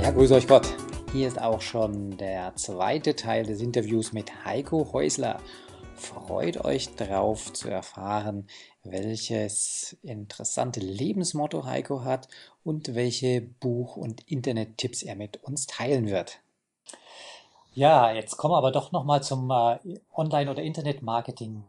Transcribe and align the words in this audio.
Ja, 0.00 0.10
grüß 0.12 0.32
euch 0.32 0.48
Gott. 0.48 0.66
Hier 1.12 1.28
ist 1.28 1.38
auch 1.38 1.60
schon 1.60 2.16
der 2.16 2.56
zweite 2.56 3.14
Teil 3.16 3.44
des 3.44 3.60
Interviews 3.60 4.14
mit 4.14 4.46
Heiko 4.46 4.94
Häusler. 4.94 5.40
Freut 5.94 6.64
euch 6.64 6.96
drauf 6.96 7.52
zu 7.52 7.68
erfahren, 7.68 8.46
welches 8.82 9.98
interessante 10.02 10.80
Lebensmotto 10.80 11.66
Heiko 11.66 12.02
hat 12.02 12.28
und 12.64 12.94
welche 12.94 13.42
Buch- 13.42 13.98
und 13.98 14.22
Internettipps 14.26 15.02
er 15.02 15.16
mit 15.16 15.44
uns 15.44 15.66
teilen 15.66 16.08
wird. 16.08 16.38
Ja, 17.74 18.10
jetzt 18.10 18.38
kommen 18.38 18.54
wir 18.54 18.58
aber 18.58 18.72
doch 18.72 18.92
nochmal 18.92 19.22
zum 19.22 19.50
äh, 19.50 19.78
Online- 20.14 20.50
oder 20.50 20.62
Internetmarketing. 20.62 21.62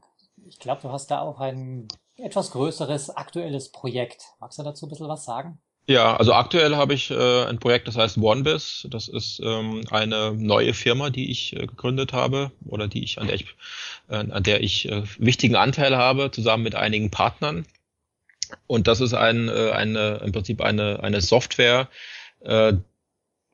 Ich 0.48 0.58
glaube, 0.58 0.82
du 0.84 0.90
hast 0.90 1.12
da 1.12 1.20
auch 1.20 1.42
ein 1.42 1.90
etwas 2.16 2.52
größeres 2.52 3.10
aktuelles 3.10 3.74
Projekt. 3.74 4.36
Magst 4.40 4.58
du 4.58 4.64
dazu 4.64 4.86
ein 4.86 4.90
bisschen 4.90 5.10
was 5.10 5.26
sagen? 5.26 5.60
Ja, 5.88 6.16
also 6.16 6.34
aktuell 6.34 6.76
habe 6.76 6.94
ich 6.94 7.10
äh, 7.10 7.46
ein 7.46 7.60
Projekt, 7.60 7.88
das 7.88 7.98
heißt 7.98 8.18
OneBiz. 8.18 8.88
Das 8.90 9.08
ist 9.08 9.42
ähm, 9.44 9.84
eine 9.90 10.32
neue 10.34 10.74
Firma, 10.74 11.10
die 11.10 11.32
ich 11.32 11.56
äh, 11.56 11.68
gegründet 11.68 12.14
habe 12.14 12.52
oder 12.66 12.88
die 12.88 13.04
ich 13.04 13.20
an 13.20 13.28
der 13.28 13.36
ich 13.36 13.46
äh, 14.10 14.16
an 14.16 14.44
der 14.44 14.62
ich 14.62 14.88
äh, 14.88 15.04
wichtigen 15.18 15.56
Anteil 15.56 15.98
habe, 15.98 16.32
zusammen 16.32 16.64
mit 16.64 16.76
einigen 16.76 17.10
Partnern. 17.10 17.66
Und 18.68 18.88
das 18.88 19.02
ist 19.02 19.14
ein 19.14 19.50
äh, 19.50 19.72
eine 19.72 20.22
im 20.24 20.32
Prinzip 20.32 20.62
eine 20.62 21.02
eine 21.04 21.22
Software, 21.22 21.90
äh, 22.42 22.74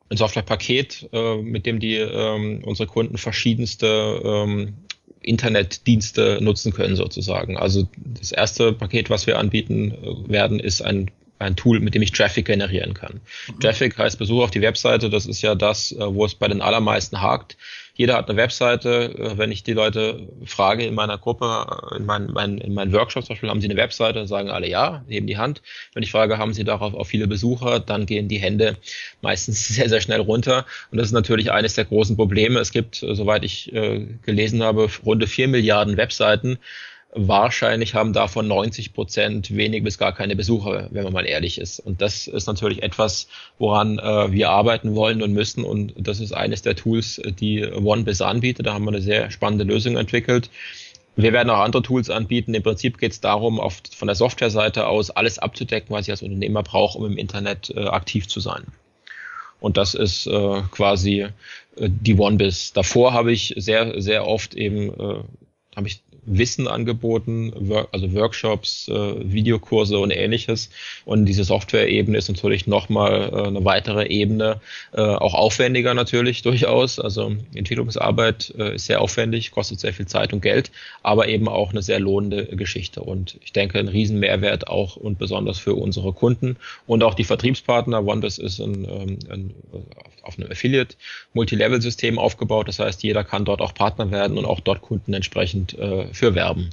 ein 0.10 0.18
Softwarepaket, 0.18 1.10
äh, 1.14 1.38
mit 1.38 1.66
dem 1.66 1.80
die 1.80 1.96
ähm, 1.96 2.62
unsere 2.64 2.88
Kunden 2.88 3.18
verschiedenste 3.18 4.22
ähm, 4.24 4.76
Internetdienste 5.22 6.40
nutzen 6.42 6.74
können 6.74 6.96
sozusagen. 6.96 7.58
Also 7.58 7.88
das 7.98 8.32
erste 8.32 8.74
Paket, 8.74 9.10
was 9.10 9.28
wir 9.28 9.40
anbieten 9.40 9.92
äh, 9.92 10.30
werden, 10.30 10.60
ist 10.60 10.82
ein 10.82 11.10
ein 11.40 11.56
Tool, 11.56 11.80
mit 11.80 11.94
dem 11.94 12.02
ich 12.02 12.12
Traffic 12.12 12.46
generieren 12.46 12.94
kann. 12.94 13.22
Mhm. 13.48 13.60
Traffic 13.60 13.98
heißt 13.98 14.18
Besuch 14.18 14.44
auf 14.44 14.52
die 14.52 14.62
Webseite. 14.62 15.10
Das 15.10 15.26
ist 15.26 15.42
ja 15.42 15.56
das, 15.56 15.92
äh, 15.92 15.98
wo 16.00 16.26
es 16.26 16.36
bei 16.36 16.48
den 16.48 16.62
allermeisten 16.62 17.22
hakt. 17.22 17.58
Jeder 17.94 18.16
hat 18.16 18.30
eine 18.30 18.38
Webseite. 18.38 19.16
Äh, 19.18 19.38
wenn 19.38 19.52
ich 19.52 19.64
die 19.64 19.74
Leute 19.74 20.28
frage 20.46 20.86
in 20.86 20.96
meiner 20.96 21.18
Gruppe, 21.18 21.68
äh, 21.92 21.98
in 21.98 22.06
meinen, 22.06 22.32
meinen, 22.32 22.58
in 22.60 22.74
meinen 22.74 22.94
Workshops 22.94 23.28
zum 23.28 23.34
Beispiel, 23.34 23.50
haben 23.50 23.62
sie 23.62 23.68
eine 23.68 23.78
Webseite, 23.78 24.20
dann 24.20 24.28
sagen 24.28 24.50
alle 24.50 24.68
ja, 24.68 25.04
heben 25.08 25.28
die 25.28 25.38
Hand. 25.38 25.62
Wenn 25.94 26.04
ich 26.04 26.12
frage, 26.12 26.38
haben 26.38 26.54
sie 26.54 26.64
darauf 26.64 26.94
auch 26.94 27.06
viele 27.06 27.28
Besucher, 27.28 27.80
dann 27.80 28.06
gehen 28.06 28.28
die 28.28 28.40
Hände 28.40 28.78
meistens 29.22 29.68
sehr, 29.76 29.90
sehr 29.90 30.02
schnell 30.02 30.22
runter. 30.22 30.66
Und 30.92 30.98
das 30.98 31.08
ist 31.08 31.14
natürlich 31.14 31.52
eines 31.52 31.76
der 31.76 31.86
großen 31.86 32.16
Probleme. 32.16 32.60
Es 32.60 32.72
gibt, 32.72 32.96
soweit 32.96 33.44
ich 33.44 33.74
äh, 33.74 34.06
gelesen 34.24 34.64
habe, 34.64 34.90
runde 35.06 35.28
vier 35.28 35.48
Milliarden 35.48 35.98
Webseiten. 35.98 36.58
Wahrscheinlich 37.20 37.96
haben 37.96 38.14
davon 38.14 38.48
90 38.48 38.94
Prozent 38.94 39.56
wenig 39.56 39.84
bis 39.84 39.98
gar 39.98 40.14
keine 40.14 40.36
Besucher, 40.36 40.88
wenn 40.92 41.04
man 41.04 41.14
mal 41.14 41.26
ehrlich 41.26 41.60
ist. 41.60 41.80
Und 41.80 42.00
das 42.00 42.28
ist 42.28 42.46
natürlich 42.46 42.84
etwas, 42.84 43.28
woran 43.58 43.98
äh, 43.98 44.32
wir 44.32 44.52
arbeiten 44.52 44.94
wollen 44.94 45.24
und 45.24 45.34
müssen. 45.34 45.64
Und 45.64 45.96
das 45.98 46.20
ist 46.20 46.32
eines 46.32 46.62
der 46.62 46.76
Tools, 46.76 47.20
die 47.40 47.66
OneBiz 47.66 48.22
anbietet. 48.22 48.68
Da 48.68 48.76
haben 48.76 48.86
wir 48.86 48.92
eine 48.92 49.02
sehr 49.02 49.32
spannende 49.32 49.64
Lösung 49.64 49.98
entwickelt. 49.98 50.52
Wir 51.16 51.34
werden 51.34 51.50
auch 51.50 51.58
andere 51.58 51.82
Tools 51.82 52.12
anbieten. 52.12 52.54
Im 52.54 52.62
Prinzip 52.62 53.00
geht 53.00 53.14
es 53.14 53.20
darum, 53.20 53.60
auf, 53.60 53.82
von 53.96 54.08
der 54.08 54.16
Softwareseite 54.16 54.86
aus 54.86 55.10
alles 55.10 55.40
abzudecken, 55.40 55.90
was 55.90 56.06
ich 56.06 56.12
als 56.12 56.22
Unternehmer 56.22 56.62
brauche, 56.62 57.00
um 57.00 57.08
im 57.08 57.18
Internet 57.18 57.74
äh, 57.76 57.86
aktiv 57.86 58.28
zu 58.28 58.40
sein. 58.42 58.64
Und 59.60 59.78
das 59.78 59.96
ist 59.96 60.28
äh, 60.28 60.62
quasi 60.70 61.22
äh, 61.22 61.32
die 61.78 62.14
OneBiz. 62.14 62.74
Davor 62.74 63.14
habe 63.14 63.32
ich 63.32 63.56
sehr, 63.58 64.00
sehr 64.00 64.28
oft 64.28 64.54
eben 64.54 64.94
äh, 65.00 65.24
habe 65.78 65.88
ich 65.88 66.02
Wissen 66.28 66.68
angeboten, 66.68 67.54
also 67.92 68.14
Workshops, 68.14 68.90
äh, 68.90 68.94
Videokurse 69.32 69.98
und 69.98 70.12
ähnliches. 70.12 70.70
Und 71.06 71.26
diese 71.26 71.46
Software-Ebene 71.46 72.18
ist 72.18 72.28
natürlich 72.28 72.68
nochmal 72.68 73.30
äh, 73.32 73.48
eine 73.48 73.64
weitere 73.64 74.08
Ebene, 74.08 74.60
äh, 74.92 75.02
auch 75.02 75.34
aufwendiger 75.34 75.94
natürlich 75.94 76.42
durchaus. 76.42 77.00
Also 77.00 77.34
Entwicklungsarbeit 77.56 78.50
ist 78.50 78.86
sehr 78.86 79.02
aufwendig, 79.02 79.52
kostet 79.52 79.80
sehr 79.80 79.94
viel 79.94 80.06
Zeit 80.06 80.34
und 80.34 80.42
Geld, 80.42 80.72
aber 81.02 81.28
eben 81.30 81.48
auch 81.48 81.72
eine 81.72 81.82
sehr 81.82 82.00
lohnende 82.00 82.46
Geschichte. 82.46 83.02
Und 83.02 83.38
ich 83.44 83.54
denke, 83.54 83.80
ein 83.80 83.88
Riesenmehrwert 83.88 84.68
auch 84.68 84.98
und 84.98 85.18
besonders 85.18 85.58
für 85.58 85.76
unsere 85.76 86.12
Kunden 86.12 86.58
und 86.86 87.04
auch 87.04 87.14
die 87.14 87.24
Vertriebspartner. 87.24 88.06
OneBiz 88.06 88.38
ist 88.38 88.60
ein, 88.60 88.86
ähm, 88.86 89.20
ein, 89.30 89.54
auf 90.24 90.38
einem 90.38 90.52
Affiliate-Multilevel-System 90.52 92.20
aufgebaut. 92.20 92.68
Das 92.68 92.80
heißt, 92.80 93.02
jeder 93.04 93.24
kann 93.24 93.46
dort 93.46 93.62
auch 93.62 93.74
Partner 93.74 94.12
werden 94.12 94.38
und 94.38 94.46
auch 94.46 94.60
dort 94.60 94.82
Kunden 94.82 95.14
entsprechend 95.14 95.78
für 96.18 96.36
werben. 96.36 96.70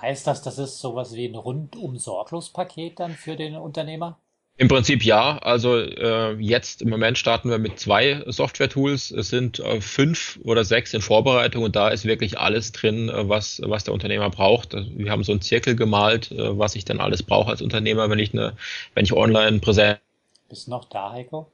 Heißt 0.00 0.26
das, 0.26 0.42
das 0.42 0.58
ist 0.58 0.80
sowas 0.80 1.14
wie 1.14 1.26
ein 1.26 1.34
rundum 1.34 1.98
sorglos 1.98 2.50
Paket 2.50 3.00
dann 3.00 3.14
für 3.14 3.36
den 3.36 3.56
Unternehmer? 3.56 4.18
Im 4.60 4.66
Prinzip 4.66 5.04
ja. 5.04 5.38
Also 5.38 5.76
äh, 5.78 6.32
jetzt 6.40 6.82
im 6.82 6.90
Moment 6.90 7.16
starten 7.16 7.48
wir 7.48 7.58
mit 7.58 7.78
zwei 7.78 8.24
Software-Tools. 8.26 9.12
Es 9.12 9.28
sind 9.28 9.60
äh, 9.60 9.80
fünf 9.80 10.40
oder 10.42 10.64
sechs 10.64 10.92
in 10.94 11.00
Vorbereitung 11.00 11.62
und 11.62 11.76
da 11.76 11.88
ist 11.88 12.04
wirklich 12.04 12.38
alles 12.40 12.72
drin, 12.72 13.08
äh, 13.08 13.28
was, 13.28 13.60
was 13.64 13.84
der 13.84 13.94
Unternehmer 13.94 14.30
braucht. 14.30 14.74
Wir 14.74 15.12
haben 15.12 15.22
so 15.22 15.30
einen 15.30 15.42
Zirkel 15.42 15.76
gemalt, 15.76 16.32
äh, 16.32 16.58
was 16.58 16.74
ich 16.74 16.84
dann 16.84 17.00
alles 17.00 17.22
brauche 17.22 17.50
als 17.50 17.62
Unternehmer, 17.62 18.10
wenn 18.10 18.18
ich 18.18 18.32
eine, 18.32 18.56
wenn 18.94 19.04
ich 19.04 19.12
online 19.12 19.60
präsent. 19.60 20.00
Bist 20.48 20.66
du 20.66 20.72
noch 20.72 20.86
da, 20.86 21.12
Heiko? 21.12 21.46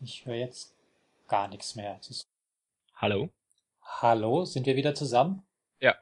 Ich 0.00 0.26
höre 0.26 0.34
jetzt 0.34 0.74
gar 1.28 1.46
nichts 1.46 1.76
mehr. 1.76 2.00
Hallo? 2.96 3.28
Hallo, 3.96 4.44
sind 4.44 4.66
wir 4.66 4.76
wieder 4.76 4.94
zusammen? 4.94 5.42
Ja. 5.80 5.94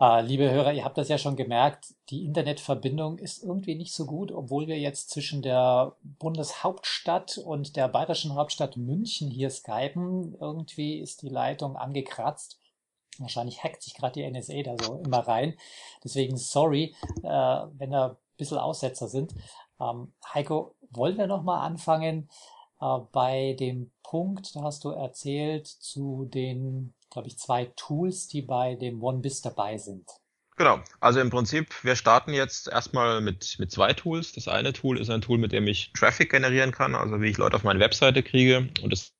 Äh, 0.00 0.22
liebe 0.22 0.50
Hörer, 0.50 0.72
ihr 0.72 0.84
habt 0.84 0.98
das 0.98 1.08
ja 1.08 1.16
schon 1.16 1.36
gemerkt, 1.36 1.94
die 2.08 2.24
Internetverbindung 2.24 3.18
ist 3.18 3.44
irgendwie 3.44 3.76
nicht 3.76 3.94
so 3.94 4.04
gut, 4.04 4.32
obwohl 4.32 4.66
wir 4.66 4.78
jetzt 4.80 5.10
zwischen 5.10 5.42
der 5.42 5.94
Bundeshauptstadt 6.02 7.38
und 7.38 7.76
der 7.76 7.86
bayerischen 7.86 8.34
Hauptstadt 8.34 8.76
München 8.76 9.30
hier 9.30 9.50
skypen. 9.50 10.34
Irgendwie 10.40 10.98
ist 10.98 11.22
die 11.22 11.28
Leitung 11.28 11.76
angekratzt. 11.76 12.58
Wahrscheinlich 13.18 13.62
hackt 13.62 13.82
sich 13.82 13.94
gerade 13.94 14.14
die 14.14 14.28
NSA 14.28 14.62
da 14.62 14.76
so 14.82 14.96
immer 15.04 15.20
rein. 15.20 15.54
Deswegen 16.02 16.36
sorry, 16.36 16.96
äh, 17.22 17.28
wenn 17.28 17.92
da 17.92 18.08
ein 18.08 18.16
bisschen 18.38 18.58
Aussetzer 18.58 19.06
sind. 19.06 19.34
Ähm, 19.78 20.14
Heiko, 20.34 20.74
wollen 20.90 21.16
wir 21.16 21.28
nochmal 21.28 21.64
anfangen? 21.64 22.28
Äh, 22.82 22.98
bei 23.12 23.54
dem 23.58 23.92
Punkt, 24.02 24.56
da 24.56 24.62
hast 24.62 24.84
du 24.84 24.90
erzählt 24.90 25.66
zu 25.66 26.28
den, 26.34 26.94
glaube 27.10 27.28
ich, 27.28 27.38
zwei 27.38 27.66
Tools, 27.76 28.26
die 28.26 28.42
bei 28.42 28.74
dem 28.74 29.02
OneBiz 29.02 29.40
dabei 29.40 29.78
sind. 29.78 30.04
Genau, 30.56 30.80
also 31.00 31.20
im 31.20 31.30
Prinzip, 31.30 31.72
wir 31.82 31.96
starten 31.96 32.34
jetzt 32.34 32.68
erstmal 32.68 33.20
mit, 33.22 33.56
mit 33.58 33.70
zwei 33.70 33.94
Tools. 33.94 34.32
Das 34.32 34.48
eine 34.48 34.72
Tool 34.72 35.00
ist 35.00 35.08
ein 35.08 35.22
Tool, 35.22 35.38
mit 35.38 35.52
dem 35.52 35.66
ich 35.66 35.92
Traffic 35.94 36.30
generieren 36.30 36.72
kann, 36.72 36.94
also 36.94 37.20
wie 37.22 37.30
ich 37.30 37.38
Leute 37.38 37.56
auf 37.56 37.64
meine 37.64 37.80
Webseite 37.80 38.22
kriege. 38.22 38.68
Und 38.82 38.90
das 38.90 39.12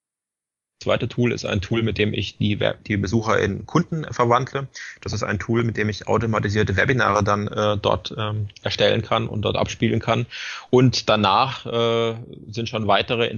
zweite 0.82 1.08
Tool 1.08 1.32
ist 1.32 1.44
ein 1.44 1.60
Tool, 1.60 1.82
mit 1.82 1.98
dem 1.98 2.12
ich 2.12 2.36
die, 2.36 2.58
die 2.86 2.96
Besucher 2.96 3.38
in 3.38 3.66
Kunden 3.66 4.04
verwandle. 4.12 4.68
Das 5.00 5.12
ist 5.12 5.22
ein 5.22 5.38
Tool, 5.38 5.64
mit 5.64 5.76
dem 5.76 5.88
ich 5.88 6.06
automatisierte 6.06 6.76
Webinare 6.76 7.24
dann 7.24 7.48
äh, 7.48 7.76
dort 7.76 8.14
ähm, 8.16 8.48
erstellen 8.62 9.02
kann 9.02 9.28
und 9.28 9.42
dort 9.42 9.56
abspielen 9.56 10.00
kann. 10.00 10.26
Und 10.70 11.08
danach 11.08 11.66
äh, 11.66 12.14
sind 12.48 12.68
schon 12.68 12.86
weitere 12.86 13.36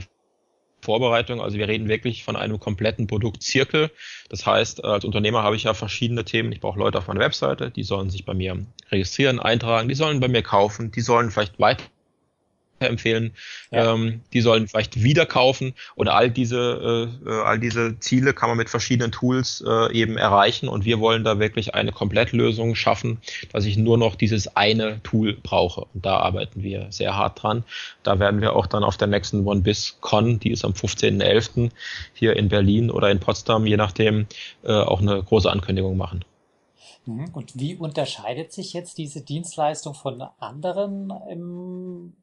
Vorbereitung. 0.81 1.41
Also 1.41 1.57
wir 1.57 1.67
reden 1.67 1.89
wirklich 1.89 2.25
von 2.25 2.37
einem 2.37 2.61
kompletten 2.61 3.07
Produktzirkel. 3.07 3.91
Das 4.29 4.47
heißt, 4.47 4.85
als 4.85 5.05
Unternehmer 5.05 5.43
habe 5.43 5.57
ich 5.57 5.65
ja 5.65 5.75
verschiedene 5.75 6.25
Themen. 6.25 6.53
Ich 6.53 6.61
brauche 6.61 6.79
Leute 6.79 6.99
auf 6.99 7.09
meiner 7.09 7.21
Webseite, 7.21 7.71
die 7.71 7.83
sollen 7.83 8.11
sich 8.11 8.25
bei 8.25 8.35
mir 8.35 8.65
registrieren, 8.91 9.41
eintragen, 9.41 9.89
die 9.89 9.95
sollen 9.95 10.21
bei 10.21 10.29
mir 10.29 10.43
kaufen, 10.43 10.93
die 10.93 11.01
sollen 11.01 11.31
vielleicht 11.31 11.59
weiter 11.59 11.85
empfehlen. 12.81 13.33
Ja. 13.71 13.95
Ähm, 13.95 14.21
die 14.33 14.41
sollen 14.41 14.69
vielleicht 14.69 15.03
wieder 15.03 15.27
kaufen 15.27 15.75
oder 15.97 16.15
all 16.15 16.31
diese, 16.31 17.11
äh, 17.25 17.31
äh, 17.31 17.43
all 17.43 17.59
diese 17.59 17.99
Ziele 18.01 18.33
kann 18.33 18.49
man 18.49 18.59
mit 18.59 18.71
verschiedenen 18.71 19.13
Tools 19.13 19.65
äh, 19.67 19.93
eben 19.93 20.17
erreichen 20.17 20.69
und 20.69 20.85
wir 20.85 21.01
wollen 21.01 21.25
da 21.25 21.39
wirklich 21.39 21.75
eine 21.75 21.93
Komplettlösung 21.93 22.75
schaffen, 22.75 23.19
dass 23.53 23.65
ich 23.65 23.77
nur 23.77 23.99
noch 23.99 24.15
dieses 24.15 24.57
eine 24.57 25.03
Tool 25.03 25.35
brauche 25.35 25.87
und 25.95 26.05
da 26.05 26.19
arbeiten 26.19 26.63
wir 26.63 26.87
sehr 26.91 27.17
hart 27.17 27.43
dran. 27.43 27.65
Da 28.03 28.19
werden 28.19 28.41
wir 28.41 28.55
auch 28.55 28.67
dann 28.67 28.85
auf 28.85 28.97
der 28.97 29.09
nächsten 29.09 29.47
OneBiz-Con, 29.47 30.41
die 30.41 30.51
ist 30.51 30.65
am 30.65 30.73
15.11. 30.73 31.71
hier 32.13 32.37
in 32.37 32.49
Berlin 32.49 32.91
oder 32.91 33.11
in 33.11 33.21
Potsdam, 33.21 33.67
je 33.67 33.77
nachdem, 33.77 34.27
äh, 34.65 34.73
auch 34.73 35.01
eine 35.01 35.23
große 35.23 35.51
Ankündigung 35.51 35.97
machen. 35.97 36.25
Mhm. 37.07 37.31
Und 37.33 37.59
wie 37.59 37.77
unterscheidet 37.77 38.53
sich 38.53 38.73
jetzt 38.73 38.99
diese 38.99 39.23
Dienstleistung 39.23 39.95
von 39.95 40.23
anderen 40.39 41.13
im 41.31 42.15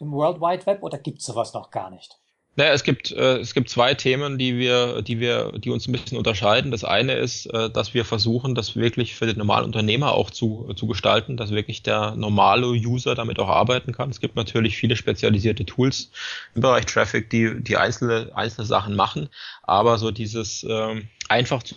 im 0.00 0.12
World 0.12 0.40
Wide 0.40 0.66
Web 0.66 0.82
oder 0.82 0.98
gibt 0.98 1.18
es 1.18 1.26
sowas 1.26 1.54
noch 1.54 1.70
gar 1.70 1.90
nicht? 1.90 2.18
Naja, 2.58 2.72
es 2.72 2.82
gibt, 2.82 3.12
äh, 3.12 3.38
es 3.38 3.54
gibt 3.54 3.70
zwei 3.70 3.94
Themen, 3.94 4.36
die 4.36 4.58
wir, 4.58 5.00
die 5.02 5.20
wir, 5.20 5.52
die 5.52 5.70
uns 5.70 5.86
ein 5.86 5.92
bisschen 5.92 6.18
unterscheiden. 6.18 6.72
Das 6.72 6.82
eine 6.82 7.12
ist, 7.12 7.46
äh, 7.46 7.70
dass 7.70 7.94
wir 7.94 8.04
versuchen, 8.04 8.56
das 8.56 8.74
wirklich 8.74 9.14
für 9.14 9.26
den 9.26 9.38
normalen 9.38 9.64
Unternehmer 9.64 10.10
auch 10.14 10.28
zu, 10.28 10.72
zu 10.74 10.88
gestalten, 10.88 11.36
dass 11.36 11.52
wirklich 11.52 11.84
der 11.84 12.16
normale 12.16 12.66
User 12.66 13.14
damit 13.14 13.38
auch 13.38 13.48
arbeiten 13.48 13.92
kann. 13.92 14.10
Es 14.10 14.18
gibt 14.18 14.34
natürlich 14.34 14.76
viele 14.76 14.96
spezialisierte 14.96 15.66
Tools 15.66 16.10
im 16.56 16.62
Bereich 16.62 16.86
Traffic, 16.86 17.30
die, 17.30 17.62
die 17.62 17.76
einzelne, 17.76 18.32
einzelne 18.34 18.66
Sachen 18.66 18.96
machen, 18.96 19.28
aber 19.62 19.96
so 19.98 20.10
dieses 20.10 20.66
ähm, 20.68 21.06
einfach 21.28 21.62
zu 21.62 21.76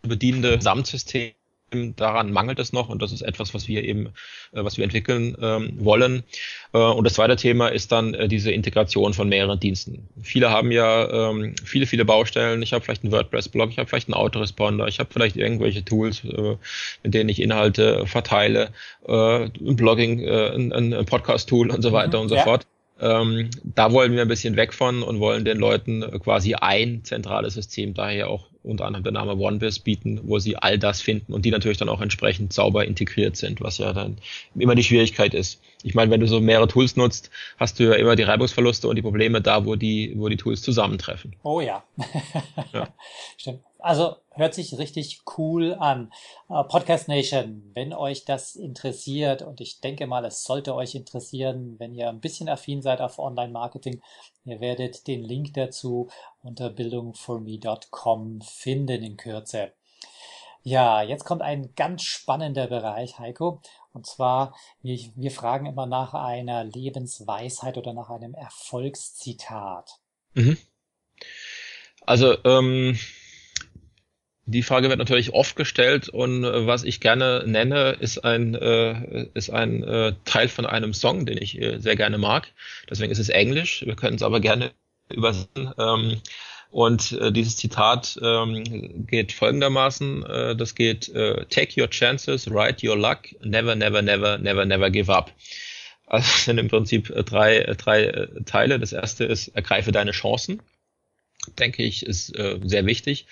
bedienende 0.00 0.56
Gesamtsystem 0.56 1.32
daran 1.70 2.32
mangelt 2.32 2.58
es 2.58 2.72
noch 2.72 2.88
und 2.88 3.02
das 3.02 3.12
ist 3.12 3.22
etwas, 3.22 3.54
was 3.54 3.68
wir 3.68 3.84
eben, 3.84 4.06
äh, 4.52 4.64
was 4.64 4.76
wir 4.76 4.84
entwickeln 4.84 5.36
ähm, 5.40 5.72
wollen. 5.78 6.22
Äh, 6.72 6.78
und 6.78 7.04
das 7.04 7.14
zweite 7.14 7.36
Thema 7.36 7.68
ist 7.68 7.92
dann 7.92 8.14
äh, 8.14 8.28
diese 8.28 8.50
Integration 8.50 9.14
von 9.14 9.28
mehreren 9.28 9.60
Diensten. 9.60 10.08
Viele 10.22 10.50
haben 10.50 10.72
ja 10.72 11.30
ähm, 11.30 11.54
viele, 11.64 11.86
viele 11.86 12.04
Baustellen. 12.04 12.62
Ich 12.62 12.72
habe 12.72 12.84
vielleicht 12.84 13.04
einen 13.04 13.12
WordPress-Blog, 13.12 13.70
ich 13.70 13.78
habe 13.78 13.88
vielleicht 13.88 14.08
einen 14.08 14.14
Autoresponder, 14.14 14.88
ich 14.88 14.98
habe 14.98 15.10
vielleicht 15.12 15.36
irgendwelche 15.36 15.84
Tools, 15.84 16.24
äh, 16.24 16.56
mit 17.02 17.14
denen 17.14 17.28
ich 17.28 17.40
Inhalte 17.40 18.06
verteile, 18.06 18.70
äh, 19.06 19.44
ein 19.44 19.76
Blogging, 19.76 20.20
äh, 20.20 20.54
ein, 20.54 20.72
ein 20.72 21.04
Podcast-Tool 21.04 21.70
und 21.70 21.82
so 21.82 21.92
weiter 21.92 22.18
mhm, 22.18 22.22
und 22.22 22.28
so 22.30 22.36
ja. 22.36 22.44
fort. 22.44 22.66
Ähm, 23.00 23.50
da 23.62 23.92
wollen 23.92 24.14
wir 24.14 24.22
ein 24.22 24.28
bisschen 24.28 24.56
weg 24.56 24.74
von 24.74 25.02
und 25.04 25.20
wollen 25.20 25.44
den 25.44 25.58
Leuten 25.58 26.02
quasi 26.20 26.54
ein 26.54 27.04
zentrales 27.04 27.54
System, 27.54 27.94
daher 27.94 28.28
auch 28.28 28.48
unter 28.68 28.84
anderem 28.84 29.04
der 29.04 29.12
Name 29.12 29.36
OneBiz 29.36 29.80
bieten, 29.80 30.20
wo 30.24 30.38
sie 30.38 30.56
all 30.56 30.78
das 30.78 31.00
finden 31.00 31.32
und 31.32 31.44
die 31.44 31.50
natürlich 31.50 31.78
dann 31.78 31.88
auch 31.88 32.00
entsprechend 32.00 32.52
sauber 32.52 32.84
integriert 32.84 33.36
sind, 33.36 33.60
was 33.60 33.78
ja 33.78 33.92
dann 33.92 34.18
immer 34.54 34.74
die 34.74 34.84
Schwierigkeit 34.84 35.34
ist. 35.34 35.60
Ich 35.82 35.94
meine, 35.94 36.10
wenn 36.10 36.20
du 36.20 36.26
so 36.26 36.40
mehrere 36.40 36.68
Tools 36.68 36.96
nutzt, 36.96 37.30
hast 37.56 37.78
du 37.78 37.84
ja 37.84 37.94
immer 37.94 38.16
die 38.16 38.24
Reibungsverluste 38.24 38.88
und 38.88 38.96
die 38.96 39.02
Probleme 39.02 39.40
da, 39.40 39.64
wo 39.64 39.76
die, 39.76 40.12
wo 40.16 40.28
die 40.28 40.36
Tools 40.36 40.62
zusammentreffen. 40.62 41.36
Oh 41.42 41.60
ja. 41.60 41.84
ja. 42.72 42.88
Stimmt. 43.36 43.60
Also 43.80 44.16
hört 44.32 44.54
sich 44.54 44.76
richtig 44.76 45.20
cool 45.38 45.74
an. 45.74 46.12
Uh, 46.48 46.64
Podcast 46.64 47.06
Nation, 47.06 47.70
wenn 47.74 47.92
euch 47.92 48.24
das 48.24 48.56
interessiert, 48.56 49.42
und 49.42 49.60
ich 49.60 49.80
denke 49.80 50.08
mal, 50.08 50.24
es 50.24 50.42
sollte 50.42 50.74
euch 50.74 50.96
interessieren, 50.96 51.76
wenn 51.78 51.94
ihr 51.94 52.08
ein 52.08 52.20
bisschen 52.20 52.48
affin 52.48 52.82
seid 52.82 53.00
auf 53.00 53.20
Online-Marketing, 53.20 54.00
ihr 54.44 54.60
werdet 54.60 55.06
den 55.06 55.22
Link 55.22 55.54
dazu 55.54 56.08
unter 56.48 56.70
bildungforme.com 56.70 58.40
finden 58.40 59.02
in 59.04 59.16
Kürze. 59.16 59.72
Ja, 60.62 61.02
jetzt 61.02 61.24
kommt 61.24 61.42
ein 61.42 61.72
ganz 61.76 62.02
spannender 62.02 62.66
Bereich, 62.66 63.18
Heiko. 63.18 63.62
Und 63.92 64.06
zwar, 64.06 64.54
wir, 64.82 64.98
wir 65.14 65.30
fragen 65.30 65.66
immer 65.66 65.86
nach 65.86 66.14
einer 66.14 66.64
Lebensweisheit 66.64 67.76
oder 67.76 67.92
nach 67.92 68.10
einem 68.10 68.34
Erfolgszitat. 68.34 69.90
Mhm. 70.34 70.58
Also, 72.04 72.36
ähm, 72.44 72.98
die 74.46 74.62
Frage 74.62 74.88
wird 74.88 74.98
natürlich 74.98 75.34
oft 75.34 75.56
gestellt 75.56 76.08
und 76.08 76.42
äh, 76.42 76.66
was 76.66 76.84
ich 76.84 77.00
gerne 77.00 77.44
nenne, 77.46 77.90
ist 78.00 78.24
ein, 78.24 78.54
äh, 78.54 79.26
ist 79.34 79.50
ein 79.50 79.84
äh, 79.84 80.14
Teil 80.24 80.48
von 80.48 80.64
einem 80.64 80.94
Song, 80.94 81.26
den 81.26 81.36
ich 81.36 81.60
äh, 81.60 81.78
sehr 81.78 81.96
gerne 81.96 82.16
mag. 82.16 82.48
Deswegen 82.88 83.12
ist 83.12 83.18
es 83.18 83.28
Englisch. 83.28 83.84
Wir 83.84 83.94
können 83.94 84.16
es 84.16 84.22
aber 84.22 84.40
gerne 84.40 84.72
übersetzen. 85.10 85.72
Ähm, 85.78 86.20
und 86.70 87.12
äh, 87.12 87.32
dieses 87.32 87.56
Zitat 87.56 88.18
ähm, 88.22 89.06
geht 89.06 89.32
folgendermaßen, 89.32 90.24
äh, 90.26 90.56
das 90.56 90.74
geht, 90.74 91.08
äh, 91.08 91.46
take 91.46 91.80
your 91.80 91.88
chances, 91.88 92.50
ride 92.50 92.86
your 92.86 92.96
luck, 92.96 93.20
never, 93.42 93.74
never, 93.74 94.02
never, 94.02 94.36
never, 94.38 94.64
never 94.66 94.90
give 94.90 95.10
up. 95.10 95.32
Also 96.06 96.30
das 96.30 96.44
sind 96.44 96.58
im 96.58 96.68
Prinzip 96.68 97.10
äh, 97.10 97.24
drei, 97.24 97.58
äh, 97.58 97.74
drei 97.74 98.04
äh, 98.04 98.28
Teile. 98.44 98.78
Das 98.78 98.92
erste 98.92 99.24
ist, 99.24 99.48
ergreife 99.48 99.92
deine 99.92 100.12
Chancen. 100.12 100.60
Denke 101.58 101.82
ich, 101.82 102.04
ist 102.04 102.36
äh, 102.36 102.58
sehr 102.62 102.84
wichtig. 102.84 103.26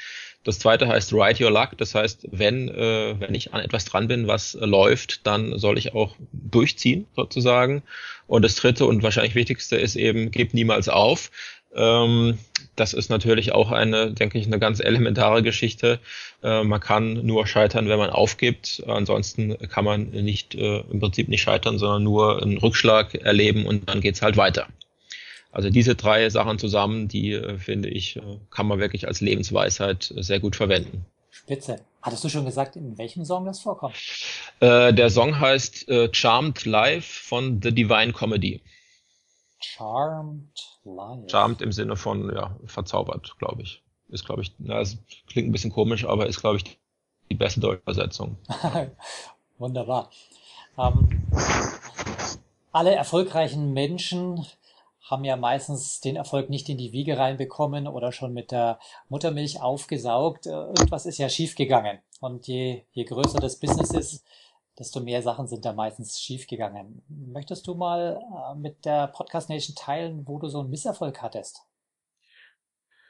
Das 0.45 0.61
zweite 0.61 0.87
heißt 0.87 1.13
Ride 1.13 1.45
Your 1.45 1.51
Luck. 1.51 1.77
Das 1.77 1.95
heißt, 1.95 2.29
wenn, 2.31 2.69
äh, 2.69 3.17
wenn 3.19 3.35
ich 3.35 3.53
an 3.53 3.61
etwas 3.61 3.85
dran 3.85 4.09
bin, 4.09 4.29
was 4.29 4.55
äh, 4.55 4.65
läuft, 4.65 5.27
dann 5.27 5.59
soll 5.59 5.77
ich 5.77 5.93
auch 5.93 6.15
durchziehen, 6.33 7.07
sozusagen. 7.17 7.83
Und 8.27 8.43
das 8.43 8.55
dritte 8.55 8.87
und 8.87 9.03
wahrscheinlich 9.03 9.35
wichtigste 9.35 9.77
ist 9.77 9.97
eben, 9.97 10.31
gib 10.31 10.55
niemals 10.55 10.89
auf. 10.89 11.31
Ähm, 11.75 12.39
das 12.77 12.93
ist 12.93 13.09
natürlich 13.09 13.53
auch 13.53 13.73
eine, 13.73 14.13
denke 14.13 14.39
ich, 14.39 14.47
eine 14.47 14.59
ganz 14.59 14.81
elementare 14.81 15.43
Geschichte. 15.43 15.99
Äh, 16.43 16.63
man 16.63 16.81
kann 16.81 17.25
nur 17.25 17.47
scheitern, 17.47 17.89
wenn 17.89 17.99
man 17.99 18.11
aufgibt. 18.11 18.83
Ansonsten 18.87 19.57
kann 19.69 19.85
man 19.85 20.11
nicht 20.11 20.55
äh, 20.55 20.81
im 20.91 21.01
Prinzip 21.01 21.29
nicht 21.29 21.43
scheitern, 21.43 21.79
sondern 21.79 22.03
nur 22.03 22.43
einen 22.43 22.59
Rückschlag 22.59 23.15
erleben 23.15 23.67
und 23.67 23.89
dann 23.89 24.01
geht's 24.01 24.23
halt 24.23 24.37
weiter. 24.37 24.69
Also 25.53 25.71
diese 25.71 25.95
drei 25.95 26.29
Sachen 26.29 26.59
zusammen, 26.59 27.09
die 27.09 27.33
äh, 27.33 27.59
finde 27.59 27.89
ich, 27.89 28.17
äh, 28.17 28.21
kann 28.51 28.67
man 28.67 28.79
wirklich 28.79 29.09
als 29.09 29.23
Lebensweisheit 29.23 30.13
sehr 30.15 30.39
gut 30.39 30.55
verwenden. 30.55 31.07
Spitze. 31.31 31.81
Hattest 32.03 32.25
du 32.25 32.29
schon 32.29 32.45
gesagt, 32.45 32.77
in 32.77 32.97
welchem 32.99 33.25
Song 33.25 33.47
das 33.47 33.61
vorkommt? 33.61 33.97
Äh, 34.61 34.93
der 34.93 35.11
Song 35.11 35.41
heißt 35.41 35.89
äh, 35.89 36.09
Charmed 36.13 36.65
Live 36.67 37.07
von 37.07 37.61
The 37.63 37.73
Divine 37.73 38.13
Comedy. 38.13 38.61
Charmed 39.75 40.79
Live. 40.85 41.31
Charmed 41.31 41.61
im 41.61 41.73
Sinne 41.73 41.97
von, 41.97 42.33
ja, 42.35 42.57
verzaubert, 42.67 43.37
glaube 43.39 43.63
ich. 43.63 43.83
Ist, 44.09 44.25
glaube 44.25 44.43
ich, 44.43 44.55
na, 44.59 44.81
es 44.81 44.99
klingt 45.27 45.49
ein 45.49 45.53
bisschen 45.53 45.73
komisch, 45.73 46.05
aber 46.05 46.27
ist, 46.27 46.41
glaube 46.41 46.59
ich, 46.59 46.79
die 47.31 47.35
beste 47.35 47.61
deutsche 47.61 47.83
Übersetzung. 47.83 48.37
Wunderbar. 49.59 50.11
Ähm, 50.79 51.27
alle 52.71 52.95
erfolgreichen 52.95 53.73
Menschen 53.73 54.47
haben 55.03 55.25
ja 55.25 55.37
meistens 55.37 56.01
den 56.01 56.17
Erfolg 56.17 56.51
nicht 56.51 56.69
in 56.69 56.79
die 56.79 56.93
Wiege 56.93 57.19
reinbekommen 57.19 57.89
oder 57.89 58.13
schon 58.13 58.33
mit 58.33 58.51
der 58.53 58.79
Muttermilch 59.09 59.61
aufgesaugt. 59.61 60.47
Äh, 60.47 60.51
irgendwas 60.51 61.07
ist 61.07 61.19
ja 61.19 61.29
schiefgegangen. 61.29 61.99
Und 62.21 62.47
je, 62.47 62.83
je 62.93 63.05
größer 63.05 63.41
das 63.41 63.59
Business 63.59 63.91
ist, 63.91 64.25
desto 64.79 65.01
mehr 65.01 65.23
Sachen 65.23 65.49
sind 65.49 65.65
da 65.65 65.73
meistens 65.73 66.21
schiefgegangen. 66.21 67.03
Möchtest 67.09 67.67
du 67.67 67.75
mal 67.75 68.21
äh, 68.21 68.59
mit 68.59 68.85
der 68.85 69.09
Podcast 69.09 69.49
Nation 69.49 69.75
teilen, 69.75 70.27
wo 70.27 70.39
du 70.39 70.49
so 70.49 70.61
einen 70.61 70.71
Misserfolg 70.71 71.23
hattest? 71.23 71.63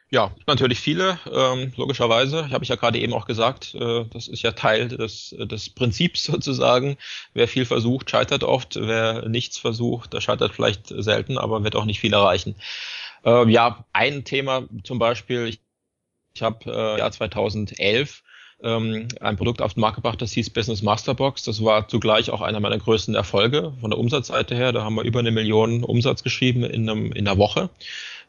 Ja, 0.08 0.32
natürlich 0.46 0.78
viele, 0.78 1.18
ähm, 1.32 1.72
logischerweise. 1.76 2.44
Ich 2.46 2.52
habe 2.52 2.62
ich 2.62 2.70
ja 2.70 2.76
gerade 2.76 3.00
eben 3.00 3.12
auch 3.12 3.26
gesagt, 3.26 3.74
äh, 3.74 4.04
das 4.04 4.28
ist 4.28 4.42
ja 4.42 4.52
Teil 4.52 4.86
des, 4.86 5.34
des 5.36 5.70
Prinzips 5.70 6.24
sozusagen. 6.32 6.96
Wer 7.34 7.48
viel 7.48 7.64
versucht, 7.64 8.08
scheitert 8.08 8.44
oft. 8.44 8.76
Wer 8.76 9.28
nichts 9.28 9.58
versucht, 9.58 10.12
der 10.12 10.20
scheitert 10.20 10.54
vielleicht 10.54 10.86
selten, 10.86 11.38
aber 11.38 11.64
wird 11.64 11.74
auch 11.74 11.84
nicht 11.84 11.98
viel 11.98 12.12
erreichen. 12.12 12.54
Äh, 13.24 13.50
ja, 13.50 13.84
ein 13.92 14.25
Thema 14.25 14.68
zum 14.85 15.00
Beispiel, 15.00 15.46
ich, 15.46 15.61
ich 16.35 16.42
habe 16.42 16.70
äh, 16.70 16.99
Jahr 16.99 17.11
2011 17.11 18.23
ähm, 18.62 19.08
ein 19.20 19.36
Produkt 19.36 19.60
auf 19.62 19.75
den 19.75 19.80
Markt 19.80 19.96
gebracht, 19.96 20.20
das 20.22 20.32
hieß 20.32 20.50
Business 20.50 20.82
Masterbox. 20.82 21.44
Das 21.44 21.62
war 21.62 21.88
zugleich 21.88 22.30
auch 22.30 22.40
einer 22.40 22.60
meiner 22.60 22.78
größten 22.78 23.14
Erfolge 23.14 23.72
von 23.80 23.90
der 23.90 23.98
Umsatzseite 23.98 24.54
her. 24.54 24.72
Da 24.72 24.82
haben 24.82 24.94
wir 24.94 25.02
über 25.02 25.20
eine 25.20 25.30
Million 25.30 25.84
Umsatz 25.84 26.22
geschrieben 26.22 26.64
in, 26.64 26.88
einem, 26.88 27.12
in 27.12 27.28
einer 27.28 27.38
Woche. 27.38 27.70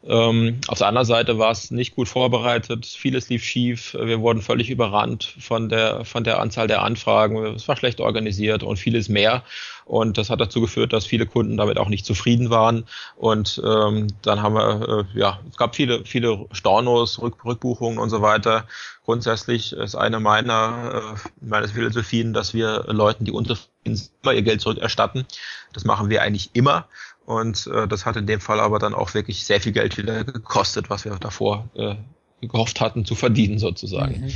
Ähm, 0.06 0.60
auf 0.68 0.78
der 0.78 0.86
anderen 0.86 1.06
Seite 1.06 1.38
war 1.38 1.50
es 1.50 1.70
nicht 1.72 1.96
gut 1.96 2.08
vorbereitet, 2.08 2.86
vieles 2.86 3.28
lief 3.28 3.42
schief, 3.42 3.94
wir 4.00 4.20
wurden 4.20 4.42
völlig 4.42 4.70
überrannt 4.70 5.34
von 5.40 5.68
der, 5.68 6.04
von 6.04 6.22
der 6.22 6.38
Anzahl 6.38 6.68
der 6.68 6.82
Anfragen, 6.82 7.36
es 7.56 7.66
war 7.66 7.76
schlecht 7.76 8.00
organisiert 8.00 8.62
und 8.62 8.76
vieles 8.76 9.08
mehr. 9.08 9.42
Und 9.88 10.18
das 10.18 10.28
hat 10.28 10.38
dazu 10.38 10.60
geführt, 10.60 10.92
dass 10.92 11.06
viele 11.06 11.24
Kunden 11.24 11.56
damit 11.56 11.78
auch 11.78 11.88
nicht 11.88 12.04
zufrieden 12.04 12.50
waren. 12.50 12.84
Und 13.16 13.60
ähm, 13.64 14.08
dann 14.20 14.42
haben 14.42 14.54
wir, 14.54 15.06
äh, 15.14 15.18
ja, 15.18 15.40
es 15.50 15.56
gab 15.56 15.74
viele, 15.74 16.04
viele 16.04 16.46
Stornos, 16.52 17.20
Rück, 17.22 17.42
Rückbuchungen 17.42 17.98
und 17.98 18.10
so 18.10 18.20
weiter. 18.20 18.66
Grundsätzlich 19.06 19.72
ist 19.72 19.94
eine 19.94 20.20
meiner, 20.20 21.16
äh, 21.16 21.28
meines 21.40 21.72
Philosophien, 21.72 22.34
dass 22.34 22.52
wir 22.52 22.84
Leuten, 22.88 23.24
die 23.24 23.32
unzufrieden 23.32 23.96
sind, 23.96 24.10
immer 24.22 24.34
ihr 24.34 24.42
Geld 24.42 24.60
zurückerstatten. 24.60 25.24
Das 25.72 25.86
machen 25.86 26.10
wir 26.10 26.20
eigentlich 26.20 26.50
immer. 26.52 26.86
Und 27.24 27.66
äh, 27.68 27.88
das 27.88 28.04
hat 28.04 28.16
in 28.16 28.26
dem 28.26 28.40
Fall 28.40 28.60
aber 28.60 28.78
dann 28.78 28.92
auch 28.92 29.14
wirklich 29.14 29.46
sehr 29.46 29.60
viel 29.60 29.72
Geld 29.72 29.96
wieder 29.96 30.24
gekostet, 30.24 30.90
was 30.90 31.06
wir 31.06 31.16
davor 31.16 31.66
äh, 31.74 31.94
gehofft 32.42 32.82
hatten 32.82 33.06
zu 33.06 33.14
verdienen 33.14 33.58
sozusagen. 33.58 34.20
Mhm. 34.20 34.32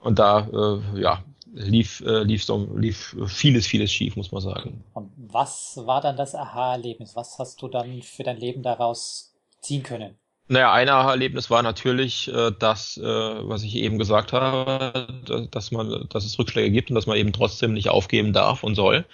Und 0.00 0.18
da 0.18 0.46
äh, 0.94 1.00
ja, 1.00 1.22
lief, 1.52 2.00
äh, 2.00 2.22
lief, 2.22 2.44
so, 2.44 2.68
lief 2.76 3.16
vieles, 3.26 3.66
vieles 3.66 3.92
schief, 3.92 4.16
muss 4.16 4.32
man 4.32 4.42
sagen. 4.42 4.84
Und 4.94 5.10
was 5.16 5.80
war 5.84 6.00
dann 6.00 6.16
das 6.16 6.34
Aha-Erlebnis? 6.34 7.16
Was 7.16 7.38
hast 7.38 7.60
du 7.62 7.68
dann 7.68 8.02
für 8.02 8.22
dein 8.22 8.38
Leben 8.38 8.62
daraus 8.62 9.34
ziehen 9.60 9.82
können? 9.82 10.16
Naja, 10.48 10.72
ein 10.72 10.88
Aha-Erlebnis 10.88 11.48
war 11.48 11.62
natürlich 11.62 12.26
äh, 12.26 12.50
das, 12.58 12.96
äh, 12.96 13.04
was 13.04 13.62
ich 13.62 13.76
eben 13.76 13.98
gesagt 13.98 14.32
habe, 14.32 15.48
dass 15.50 15.70
man, 15.70 16.08
dass 16.08 16.24
es 16.24 16.38
Rückschläge 16.38 16.72
gibt 16.72 16.90
und 16.90 16.96
dass 16.96 17.06
man 17.06 17.16
eben 17.16 17.32
trotzdem 17.32 17.72
nicht 17.72 17.88
aufgeben 17.88 18.32
darf 18.32 18.64
und 18.64 18.74
soll. 18.74 19.04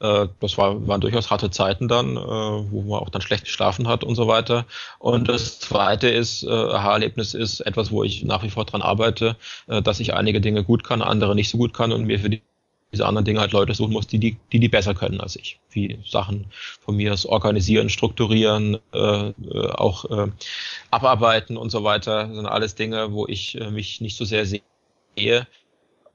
Äh, 0.00 0.28
das 0.40 0.58
war, 0.58 0.86
waren 0.86 1.00
durchaus 1.00 1.30
harte 1.30 1.50
Zeiten 1.50 1.88
dann, 1.88 2.16
äh, 2.16 2.20
wo 2.20 2.82
man 2.82 3.00
auch 3.00 3.10
dann 3.10 3.22
schlecht 3.22 3.44
geschlafen 3.44 3.88
hat 3.88 4.04
und 4.04 4.14
so 4.14 4.26
weiter. 4.26 4.66
Und 4.98 5.28
das 5.28 5.60
zweite 5.60 6.08
ist, 6.08 6.42
äh, 6.42 6.50
Aha-Erlebnis 6.50 7.34
ist 7.34 7.60
etwas, 7.60 7.90
wo 7.90 8.04
ich 8.04 8.24
nach 8.24 8.42
wie 8.42 8.50
vor 8.50 8.64
dran 8.64 8.82
arbeite, 8.82 9.36
äh, 9.66 9.82
dass 9.82 10.00
ich 10.00 10.14
einige 10.14 10.40
Dinge 10.40 10.64
gut 10.64 10.84
kann, 10.84 11.02
andere 11.02 11.34
nicht 11.34 11.50
so 11.50 11.58
gut 11.58 11.74
kann 11.74 11.92
und 11.92 12.04
mir 12.04 12.18
für 12.18 12.30
die 12.30 12.42
diese 12.94 13.06
anderen 13.06 13.24
Dinge 13.24 13.40
halt 13.40 13.52
Leute 13.52 13.74
suchen 13.74 13.92
muss, 13.92 14.06
die 14.06 14.18
die, 14.18 14.36
die, 14.52 14.60
die 14.60 14.68
besser 14.68 14.94
können 14.94 15.20
als 15.20 15.36
ich. 15.36 15.58
Wie 15.70 15.98
Sachen 16.06 16.46
von 16.80 16.96
mir 16.96 17.10
das 17.10 17.26
Organisieren, 17.26 17.88
Strukturieren, 17.88 18.78
äh, 18.92 18.98
äh, 18.98 19.68
auch 19.72 20.04
äh, 20.04 20.30
Abarbeiten 20.90 21.56
und 21.56 21.70
so 21.70 21.82
weiter. 21.82 22.28
Das 22.28 22.36
sind 22.36 22.46
alles 22.46 22.76
Dinge, 22.76 23.12
wo 23.12 23.26
ich 23.26 23.60
äh, 23.60 23.70
mich 23.70 24.00
nicht 24.00 24.16
so 24.16 24.24
sehr 24.24 24.46
sehe. 24.46 25.46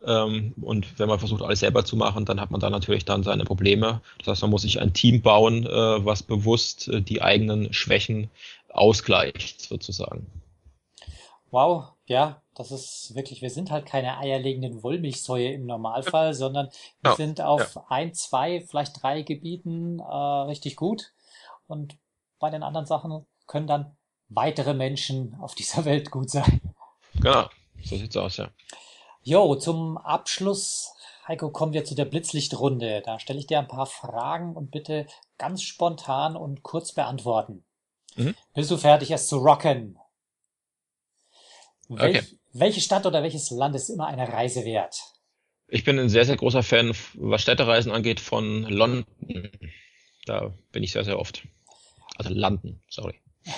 Ähm, 0.05 0.53
und 0.61 0.97
wenn 0.97 1.09
man 1.09 1.19
versucht, 1.19 1.41
alles 1.41 1.59
selber 1.59 1.83
zu 1.83 1.95
machen, 1.95 2.25
dann 2.25 2.39
hat 2.39 2.51
man 2.51 2.61
da 2.61 2.69
natürlich 2.69 3.05
dann 3.05 3.23
seine 3.23 3.43
Probleme. 3.43 4.01
Das 4.19 4.27
heißt, 4.27 4.41
man 4.43 4.51
muss 4.51 4.61
sich 4.61 4.79
ein 4.79 4.93
Team 4.93 5.21
bauen, 5.21 5.65
äh, 5.65 6.05
was 6.05 6.23
bewusst 6.23 6.87
äh, 6.87 7.01
die 7.01 7.21
eigenen 7.21 7.73
Schwächen 7.73 8.29
ausgleicht, 8.69 9.61
sozusagen. 9.61 10.27
Wow, 11.51 11.89
ja, 12.05 12.41
das 12.55 12.71
ist 12.71 13.15
wirklich, 13.15 13.41
wir 13.41 13.49
sind 13.49 13.71
halt 13.71 13.85
keine 13.85 14.17
eierlegenden 14.17 14.83
Wollmilchsäue 14.83 15.53
im 15.53 15.65
Normalfall, 15.65 16.33
sondern 16.33 16.69
wir 17.01 17.11
ja, 17.11 17.15
sind 17.15 17.41
auf 17.41 17.75
ja. 17.75 17.85
ein, 17.89 18.13
zwei, 18.13 18.61
vielleicht 18.61 19.01
drei 19.01 19.23
Gebieten 19.23 19.99
äh, 19.99 20.03
richtig 20.03 20.75
gut. 20.75 21.11
Und 21.67 21.97
bei 22.39 22.49
den 22.49 22.63
anderen 22.63 22.85
Sachen 22.85 23.25
können 23.47 23.67
dann 23.67 23.97
weitere 24.29 24.73
Menschen 24.73 25.35
auf 25.41 25.55
dieser 25.55 25.85
Welt 25.85 26.11
gut 26.11 26.29
sein. 26.29 26.61
Genau, 27.15 27.49
so 27.83 27.97
sieht's 27.97 28.17
aus, 28.17 28.37
ja. 28.37 28.49
Jo, 29.23 29.55
zum 29.55 29.97
Abschluss, 29.97 30.93
Heiko, 31.27 31.49
kommen 31.51 31.73
wir 31.73 31.83
zu 31.83 31.93
der 31.93 32.05
Blitzlichtrunde. 32.05 33.01
Da 33.05 33.19
stelle 33.19 33.39
ich 33.39 33.47
dir 33.47 33.59
ein 33.59 33.67
paar 33.67 33.85
Fragen 33.85 34.55
und 34.55 34.71
bitte 34.71 35.07
ganz 35.37 35.61
spontan 35.61 36.35
und 36.35 36.63
kurz 36.63 36.93
beantworten. 36.93 37.63
Mhm. 38.15 38.35
Bist 38.53 38.71
du 38.71 38.77
fertig, 38.77 39.11
es 39.11 39.27
zu 39.27 39.37
rocken? 39.37 39.99
Welch, 41.87 42.17
okay. 42.17 42.37
Welche 42.53 42.81
Stadt 42.81 43.05
oder 43.05 43.21
welches 43.21 43.51
Land 43.51 43.75
ist 43.75 43.89
immer 43.89 44.07
eine 44.07 44.31
Reise 44.31 44.65
wert? 44.65 44.99
Ich 45.67 45.83
bin 45.83 45.99
ein 45.99 46.09
sehr, 46.09 46.25
sehr 46.25 46.37
großer 46.37 46.63
Fan, 46.63 46.95
was 47.13 47.41
Städtereisen 47.41 47.91
angeht, 47.91 48.19
von 48.19 48.63
London. 48.63 49.05
Da 50.25 50.53
bin 50.71 50.83
ich 50.83 50.91
sehr, 50.91 51.03
sehr 51.03 51.19
oft. 51.19 51.47
Also 52.15 52.33
London, 52.33 52.81
sorry. 52.89 53.19